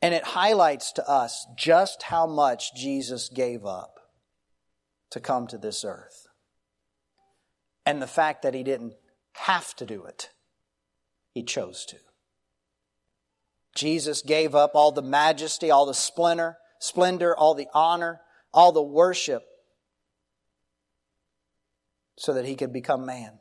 And 0.00 0.14
it 0.14 0.22
highlights 0.22 0.92
to 0.92 1.08
us 1.08 1.46
just 1.56 2.04
how 2.04 2.26
much 2.26 2.74
Jesus 2.74 3.28
gave 3.28 3.66
up 3.66 3.94
to 5.10 5.20
come 5.20 5.46
to 5.48 5.58
this 5.58 5.84
earth. 5.84 6.26
And 7.84 8.00
the 8.00 8.06
fact 8.06 8.42
that 8.42 8.54
he 8.54 8.62
didn't 8.62 8.94
have 9.32 9.74
to 9.76 9.86
do 9.86 10.04
it, 10.04 10.30
he 11.32 11.42
chose 11.42 11.84
to. 11.86 11.96
Jesus 13.74 14.22
gave 14.22 14.54
up 14.54 14.72
all 14.74 14.92
the 14.92 15.02
majesty, 15.02 15.70
all 15.70 15.86
the 15.86 15.94
splendor, 15.94 16.58
splendor, 16.78 17.36
all 17.36 17.54
the 17.54 17.68
honor, 17.72 18.20
all 18.52 18.72
the 18.72 18.82
worship 18.82 19.44
so 22.18 22.34
that 22.34 22.44
he 22.44 22.56
could 22.56 22.72
become 22.72 23.06
man. 23.06 23.38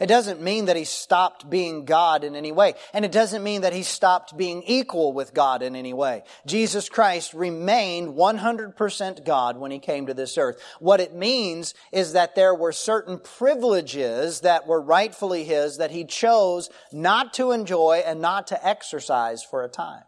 It 0.00 0.08
doesn't 0.08 0.42
mean 0.42 0.64
that 0.64 0.76
he 0.76 0.84
stopped 0.84 1.48
being 1.48 1.84
God 1.84 2.24
in 2.24 2.34
any 2.34 2.50
way. 2.50 2.74
And 2.92 3.04
it 3.04 3.12
doesn't 3.12 3.44
mean 3.44 3.60
that 3.60 3.72
he 3.72 3.84
stopped 3.84 4.36
being 4.36 4.64
equal 4.64 5.12
with 5.12 5.32
God 5.32 5.62
in 5.62 5.76
any 5.76 5.92
way. 5.92 6.24
Jesus 6.46 6.88
Christ 6.88 7.32
remained 7.32 8.14
100% 8.14 9.24
God 9.24 9.56
when 9.56 9.70
he 9.70 9.78
came 9.78 10.06
to 10.06 10.14
this 10.14 10.36
earth. 10.36 10.60
What 10.80 10.98
it 10.98 11.14
means 11.14 11.74
is 11.92 12.14
that 12.14 12.34
there 12.34 12.56
were 12.56 12.72
certain 12.72 13.20
privileges 13.20 14.40
that 14.40 14.66
were 14.66 14.80
rightfully 14.80 15.44
his 15.44 15.76
that 15.76 15.92
he 15.92 16.04
chose 16.04 16.70
not 16.92 17.32
to 17.34 17.52
enjoy 17.52 18.02
and 18.04 18.20
not 18.20 18.48
to 18.48 18.66
exercise 18.66 19.44
for 19.44 19.62
a 19.62 19.68
time. 19.68 20.02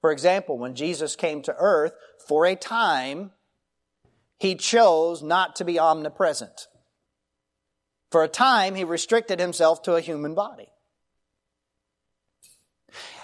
For 0.00 0.12
example, 0.12 0.56
when 0.56 0.74
Jesus 0.74 1.14
came 1.14 1.42
to 1.42 1.54
earth 1.58 1.92
for 2.26 2.46
a 2.46 2.56
time, 2.56 3.32
he 4.38 4.54
chose 4.54 5.22
not 5.22 5.56
to 5.56 5.64
be 5.64 5.78
omnipresent. 5.78 6.68
For 8.10 8.22
a 8.22 8.28
time, 8.28 8.74
he 8.74 8.84
restricted 8.84 9.40
himself 9.40 9.82
to 9.82 9.96
a 9.96 10.00
human 10.00 10.34
body. 10.34 10.68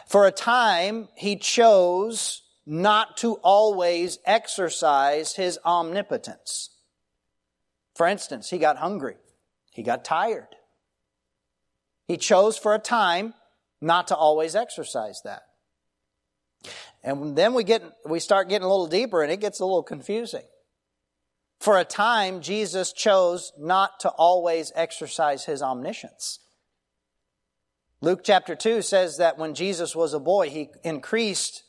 For 0.06 0.26
a 0.26 0.32
time, 0.32 1.08
he 1.16 1.36
chose 1.36 2.42
not 2.66 3.16
to 3.18 3.34
always 3.36 4.18
exercise 4.24 5.34
his 5.34 5.58
omnipotence. 5.64 6.70
For 7.94 8.06
instance, 8.06 8.50
he 8.50 8.58
got 8.58 8.76
hungry. 8.76 9.16
He 9.70 9.82
got 9.82 10.04
tired. 10.04 10.56
He 12.06 12.16
chose 12.16 12.58
for 12.58 12.74
a 12.74 12.78
time 12.78 13.34
not 13.80 14.08
to 14.08 14.16
always 14.16 14.54
exercise 14.54 15.20
that. 15.24 15.42
And 17.02 17.36
then 17.36 17.54
we 17.54 17.64
get, 17.64 17.82
we 18.06 18.18
start 18.18 18.48
getting 18.48 18.64
a 18.64 18.70
little 18.70 18.86
deeper 18.86 19.22
and 19.22 19.30
it 19.30 19.40
gets 19.40 19.60
a 19.60 19.64
little 19.64 19.82
confusing. 19.82 20.44
For 21.60 21.78
a 21.78 21.84
time, 21.84 22.40
Jesus 22.40 22.92
chose 22.92 23.52
not 23.58 24.00
to 24.00 24.10
always 24.10 24.72
exercise 24.74 25.44
his 25.44 25.62
omniscience. 25.62 26.40
Luke 28.00 28.20
chapter 28.22 28.54
2 28.54 28.82
says 28.82 29.16
that 29.16 29.38
when 29.38 29.54
Jesus 29.54 29.96
was 29.96 30.12
a 30.12 30.20
boy, 30.20 30.50
he 30.50 30.68
increased 30.82 31.62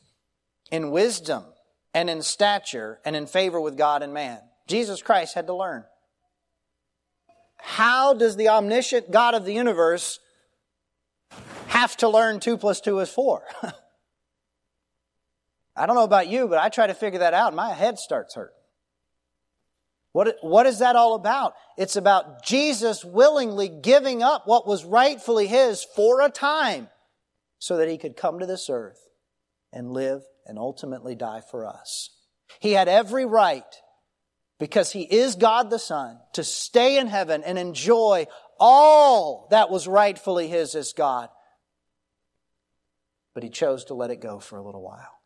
in 0.70 0.92
wisdom 0.92 1.46
and 1.94 2.10
in 2.10 2.22
stature 2.22 3.00
and 3.06 3.16
in 3.16 3.26
favor 3.26 3.62
with 3.62 3.78
God 3.78 4.04
and 4.04 4.14
man. 4.14 4.40
Jesus 4.68 5.02
Christ 5.02 5.34
had 5.36 5.48
to 5.48 5.54
learn. 5.54 5.86
How 7.58 8.14
does 8.14 8.36
the 8.36 8.50
omniscient 8.50 9.12
God 9.12 9.34
of 9.34 9.46
the 9.46 9.54
universe 9.54 10.20
have 11.68 11.96
to 11.98 12.10
learn 12.10 12.40
2 12.42 12.58
plus 12.58 12.82
2 12.82 13.00
is 13.00 13.10
4? 13.10 13.44
I 15.76 15.86
don't 15.86 15.96
know 15.96 16.04
about 16.04 16.28
you, 16.28 16.48
but 16.48 16.58
I 16.58 16.70
try 16.70 16.88
to 16.88 16.94
figure 16.94 17.20
that 17.20 17.34
out 17.34 17.54
my 17.54 17.74
head 17.74 17.98
starts 17.98 18.36
hurting. 18.36 18.55
What, 20.16 20.38
what 20.40 20.66
is 20.66 20.80
that 20.80 20.96
all 20.96 21.16
about? 21.16 21.56
It's 21.78 21.98
about 21.98 22.42
Jesus 22.46 23.04
willingly 23.04 23.68
giving 23.68 24.24
up 24.24 24.48
what 24.48 24.66
was 24.66 24.86
rightfully 24.86 25.46
His 25.46 25.86
for 25.94 26.22
a 26.22 26.30
time 26.30 26.88
so 27.60 27.76
that 27.76 27.90
He 27.90 27.98
could 27.98 28.16
come 28.16 28.40
to 28.40 28.46
this 28.46 28.70
earth 28.70 29.10
and 29.74 29.92
live 29.92 30.22
and 30.46 30.58
ultimately 30.58 31.16
die 31.16 31.42
for 31.52 31.66
us. 31.66 32.12
He 32.62 32.72
had 32.72 32.88
every 32.88 33.26
right, 33.26 33.66
because 34.58 34.90
He 34.90 35.02
is 35.02 35.36
God 35.36 35.70
the 35.70 35.80
Son, 35.80 36.18
to 36.32 36.46
stay 36.46 36.98
in 36.98 37.08
heaven 37.08 37.44
and 37.44 37.60
enjoy 37.60 38.28
all 38.58 39.50
that 39.52 39.70
was 39.70 39.86
rightfully 39.86 40.48
His 40.48 40.76
as 40.76 40.94
God. 40.94 41.28
But 43.34 43.44
He 43.44 43.50
chose 43.50 43.84
to 43.86 43.96
let 43.96 44.12
it 44.12 44.22
go 44.22 44.40
for 44.40 44.58
a 44.58 44.64
little 44.64 44.82
while. 44.82 45.20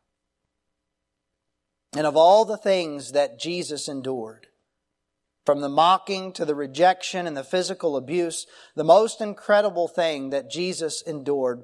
And 1.96 2.08
of 2.08 2.18
all 2.18 2.44
the 2.44 2.58
things 2.58 3.12
that 3.12 3.40
Jesus 3.40 3.88
endured, 3.88 4.48
from 5.46 5.62
the 5.62 5.70
mocking 5.70 6.32
to 6.34 6.46
the 6.46 6.56
rejection 6.56 7.26
and 7.26 7.36
the 7.36 7.44
physical 7.44 7.98
abuse, 7.98 8.46
the 8.76 8.84
most 8.84 9.22
incredible 9.22 9.88
thing 9.88 10.30
that 10.30 10.50
Jesus 10.52 11.02
endured 11.02 11.64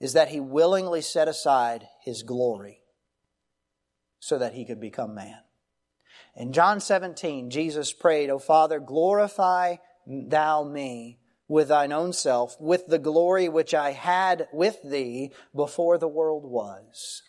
is 0.00 0.12
that 0.12 0.28
he 0.28 0.40
willingly 0.40 1.02
set 1.02 1.28
aside 1.28 1.88
his 2.04 2.22
glory 2.22 2.82
so 4.20 4.38
that 4.38 4.54
he 4.54 4.64
could 4.64 4.80
become 4.80 5.14
man. 5.14 5.38
In 6.36 6.52
John 6.52 6.80
17, 6.80 7.50
Jesus 7.50 7.92
prayed, 7.92 8.30
O 8.30 8.38
Father, 8.38 8.78
glorify 8.78 9.76
thou 10.06 10.62
me 10.62 11.18
with 11.48 11.68
thine 11.68 11.92
own 11.92 12.12
self, 12.12 12.56
with 12.60 12.86
the 12.86 12.98
glory 12.98 13.48
which 13.48 13.74
I 13.74 13.92
had 13.92 14.46
with 14.52 14.78
thee 14.84 15.32
before 15.54 15.98
the 15.98 16.08
world 16.08 16.44
was. 16.44 17.22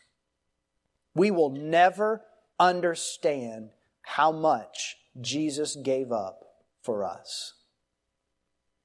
We 1.15 1.31
will 1.31 1.49
never 1.49 2.21
understand 2.59 3.71
how 4.01 4.31
much 4.31 4.97
Jesus 5.21 5.75
gave 5.75 6.11
up 6.11 6.45
for 6.81 7.03
us. 7.03 7.53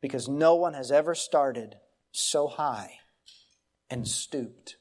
Because 0.00 0.28
no 0.28 0.54
one 0.54 0.74
has 0.74 0.92
ever 0.92 1.14
started 1.14 1.76
so 2.12 2.46
high 2.46 2.98
and 3.88 4.06
stooped 4.06 4.76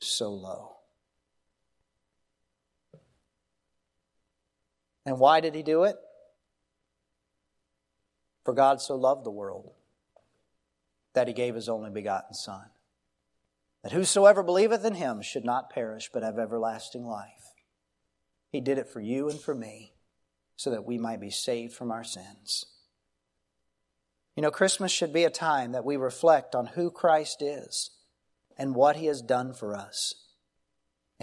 so 0.00 0.30
low. 0.30 0.76
And 5.06 5.18
why 5.18 5.40
did 5.40 5.54
he 5.54 5.62
do 5.62 5.84
it? 5.84 5.96
For 8.44 8.52
God 8.52 8.80
so 8.80 8.96
loved 8.96 9.24
the 9.24 9.30
world 9.30 9.72
that 11.14 11.28
he 11.28 11.34
gave 11.34 11.54
his 11.54 11.68
only 11.68 11.90
begotten 11.90 12.34
Son, 12.34 12.66
that 13.82 13.92
whosoever 13.92 14.42
believeth 14.42 14.84
in 14.84 14.94
him 14.94 15.22
should 15.22 15.44
not 15.44 15.70
perish 15.70 16.10
but 16.12 16.22
have 16.22 16.38
everlasting 16.38 17.06
life. 17.06 17.52
He 18.50 18.60
did 18.60 18.78
it 18.78 18.88
for 18.88 19.00
you 19.00 19.28
and 19.28 19.40
for 19.40 19.54
me 19.54 19.93
so 20.56 20.70
that 20.70 20.84
we 20.84 20.98
might 20.98 21.20
be 21.20 21.30
saved 21.30 21.74
from 21.74 21.90
our 21.90 22.04
sins. 22.04 22.66
You 24.36 24.42
know, 24.42 24.50
Christmas 24.50 24.90
should 24.90 25.12
be 25.12 25.24
a 25.24 25.30
time 25.30 25.72
that 25.72 25.84
we 25.84 25.96
reflect 25.96 26.54
on 26.54 26.66
who 26.66 26.90
Christ 26.90 27.40
is 27.40 27.90
and 28.58 28.74
what 28.74 28.96
he 28.96 29.06
has 29.06 29.22
done 29.22 29.52
for 29.52 29.76
us. 29.76 30.14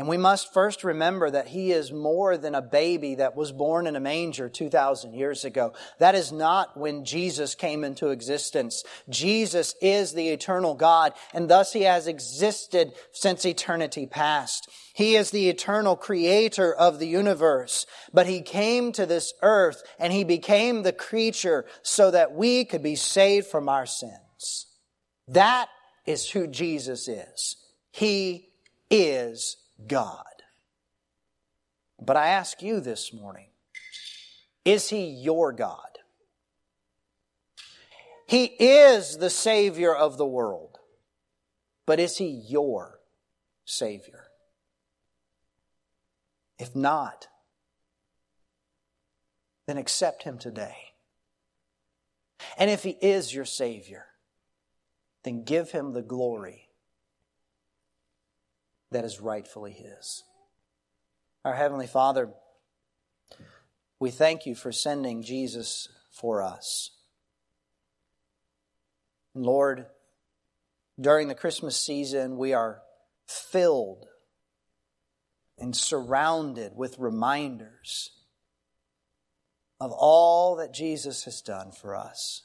And 0.01 0.09
we 0.09 0.17
must 0.17 0.51
first 0.51 0.83
remember 0.83 1.29
that 1.29 1.49
he 1.49 1.71
is 1.71 1.91
more 1.91 2.35
than 2.35 2.55
a 2.55 2.61
baby 2.63 3.13
that 3.13 3.35
was 3.35 3.51
born 3.51 3.85
in 3.85 3.95
a 3.95 3.99
manger 3.99 4.49
2,000 4.49 5.13
years 5.13 5.45
ago. 5.45 5.73
That 5.99 6.15
is 6.15 6.31
not 6.31 6.75
when 6.75 7.05
Jesus 7.05 7.53
came 7.53 7.83
into 7.83 8.09
existence. 8.09 8.83
Jesus 9.09 9.75
is 9.79 10.13
the 10.13 10.29
eternal 10.29 10.73
God, 10.73 11.13
and 11.35 11.47
thus 11.47 11.71
he 11.71 11.83
has 11.83 12.07
existed 12.07 12.93
since 13.11 13.45
eternity 13.45 14.07
past. 14.07 14.67
He 14.95 15.17
is 15.17 15.29
the 15.29 15.49
eternal 15.49 15.95
creator 15.95 16.73
of 16.73 16.97
the 16.97 17.07
universe, 17.07 17.85
but 18.11 18.25
he 18.25 18.41
came 18.41 18.93
to 18.93 19.05
this 19.05 19.35
earth 19.43 19.83
and 19.99 20.11
he 20.11 20.23
became 20.23 20.81
the 20.81 20.93
creature 20.93 21.65
so 21.83 22.09
that 22.09 22.33
we 22.33 22.65
could 22.65 22.81
be 22.81 22.95
saved 22.95 23.45
from 23.45 23.69
our 23.69 23.85
sins. 23.85 24.65
That 25.27 25.69
is 26.07 26.27
who 26.27 26.47
Jesus 26.47 27.07
is. 27.07 27.55
He 27.91 28.47
is 28.89 29.57
God. 29.87 30.25
But 31.99 32.17
I 32.17 32.29
ask 32.29 32.61
you 32.61 32.79
this 32.79 33.13
morning, 33.13 33.47
is 34.65 34.89
he 34.89 35.05
your 35.05 35.53
God? 35.53 35.99
He 38.27 38.45
is 38.45 39.17
the 39.17 39.29
Savior 39.29 39.93
of 39.93 40.17
the 40.17 40.25
world, 40.25 40.79
but 41.85 41.99
is 41.99 42.17
he 42.17 42.27
your 42.27 42.99
Savior? 43.65 44.27
If 46.57 46.75
not, 46.75 47.27
then 49.67 49.77
accept 49.77 50.23
him 50.23 50.37
today. 50.37 50.93
And 52.57 52.69
if 52.69 52.83
he 52.83 52.91
is 53.01 53.33
your 53.33 53.45
Savior, 53.45 54.05
then 55.23 55.43
give 55.43 55.71
him 55.71 55.93
the 55.93 56.01
glory 56.01 56.70
that 58.91 59.05
is 59.05 59.19
rightfully 59.19 59.71
his. 59.71 60.23
Our 61.43 61.55
Heavenly 61.55 61.87
Father, 61.87 62.29
we 63.99 64.11
thank 64.11 64.45
you 64.45 64.53
for 64.53 64.71
sending 64.71 65.23
Jesus 65.23 65.87
for 66.11 66.41
us. 66.41 66.91
Lord, 69.33 69.85
during 70.99 71.29
the 71.29 71.35
Christmas 71.35 71.77
season, 71.77 72.37
we 72.37 72.53
are 72.53 72.81
filled 73.27 74.07
and 75.57 75.75
surrounded 75.75 76.73
with 76.75 76.99
reminders 76.99 78.11
of 79.79 79.91
all 79.91 80.57
that 80.57 80.73
Jesus 80.73 81.23
has 81.23 81.41
done 81.41 81.71
for 81.71 81.95
us. 81.95 82.43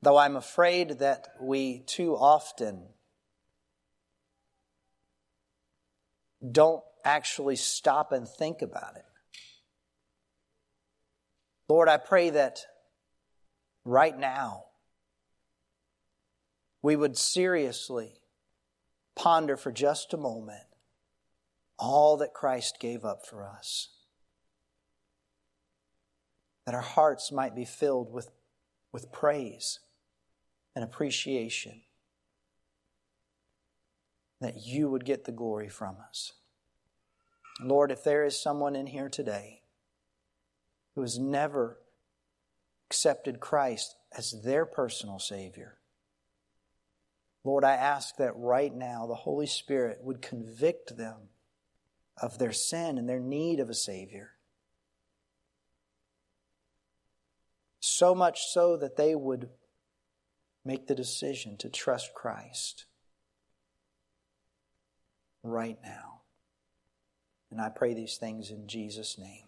Though 0.00 0.16
I'm 0.16 0.36
afraid 0.36 1.00
that 1.00 1.28
we 1.40 1.80
too 1.80 2.14
often 2.14 2.84
don't 6.52 6.82
actually 7.04 7.56
stop 7.56 8.12
and 8.12 8.28
think 8.28 8.62
about 8.62 8.96
it. 8.96 9.04
Lord, 11.68 11.88
I 11.88 11.96
pray 11.96 12.30
that 12.30 12.60
right 13.84 14.18
now 14.18 14.64
we 16.82 16.96
would 16.96 17.16
seriously 17.16 18.14
ponder 19.14 19.56
for 19.56 19.72
just 19.72 20.14
a 20.14 20.16
moment 20.16 20.64
all 21.78 22.16
that 22.18 22.32
Christ 22.32 22.78
gave 22.80 23.04
up 23.04 23.26
for 23.26 23.46
us. 23.46 23.88
That 26.66 26.74
our 26.74 26.80
hearts 26.80 27.32
might 27.32 27.54
be 27.54 27.64
filled 27.64 28.12
with, 28.12 28.30
with 28.92 29.12
praise 29.12 29.80
and 30.74 30.84
appreciation 30.84 31.82
that 34.40 34.66
you 34.66 34.88
would 34.88 35.04
get 35.04 35.24
the 35.24 35.32
glory 35.32 35.68
from 35.68 35.96
us. 36.08 36.32
Lord, 37.60 37.90
if 37.90 38.04
there 38.04 38.24
is 38.24 38.40
someone 38.40 38.76
in 38.76 38.86
here 38.86 39.08
today 39.08 39.62
who 40.94 41.02
has 41.02 41.18
never 41.18 41.78
accepted 42.88 43.40
Christ 43.40 43.96
as 44.16 44.42
their 44.42 44.64
personal 44.64 45.18
Savior, 45.18 45.78
Lord, 47.44 47.64
I 47.64 47.74
ask 47.74 48.16
that 48.16 48.36
right 48.36 48.74
now 48.74 49.06
the 49.06 49.14
Holy 49.14 49.46
Spirit 49.46 50.00
would 50.02 50.22
convict 50.22 50.96
them 50.96 51.30
of 52.20 52.38
their 52.38 52.52
sin 52.52 52.98
and 52.98 53.08
their 53.08 53.20
need 53.20 53.60
of 53.60 53.70
a 53.70 53.74
Savior. 53.74 54.32
So 57.80 58.14
much 58.14 58.40
so 58.48 58.76
that 58.76 58.96
they 58.96 59.14
would 59.14 59.48
make 60.64 60.86
the 60.86 60.94
decision 60.94 61.56
to 61.58 61.68
trust 61.68 62.12
Christ 62.14 62.84
right 65.42 65.78
now. 65.82 66.22
And 67.50 67.60
I 67.60 67.70
pray 67.70 67.94
these 67.94 68.16
things 68.16 68.50
in 68.50 68.66
Jesus' 68.66 69.18
name. 69.18 69.47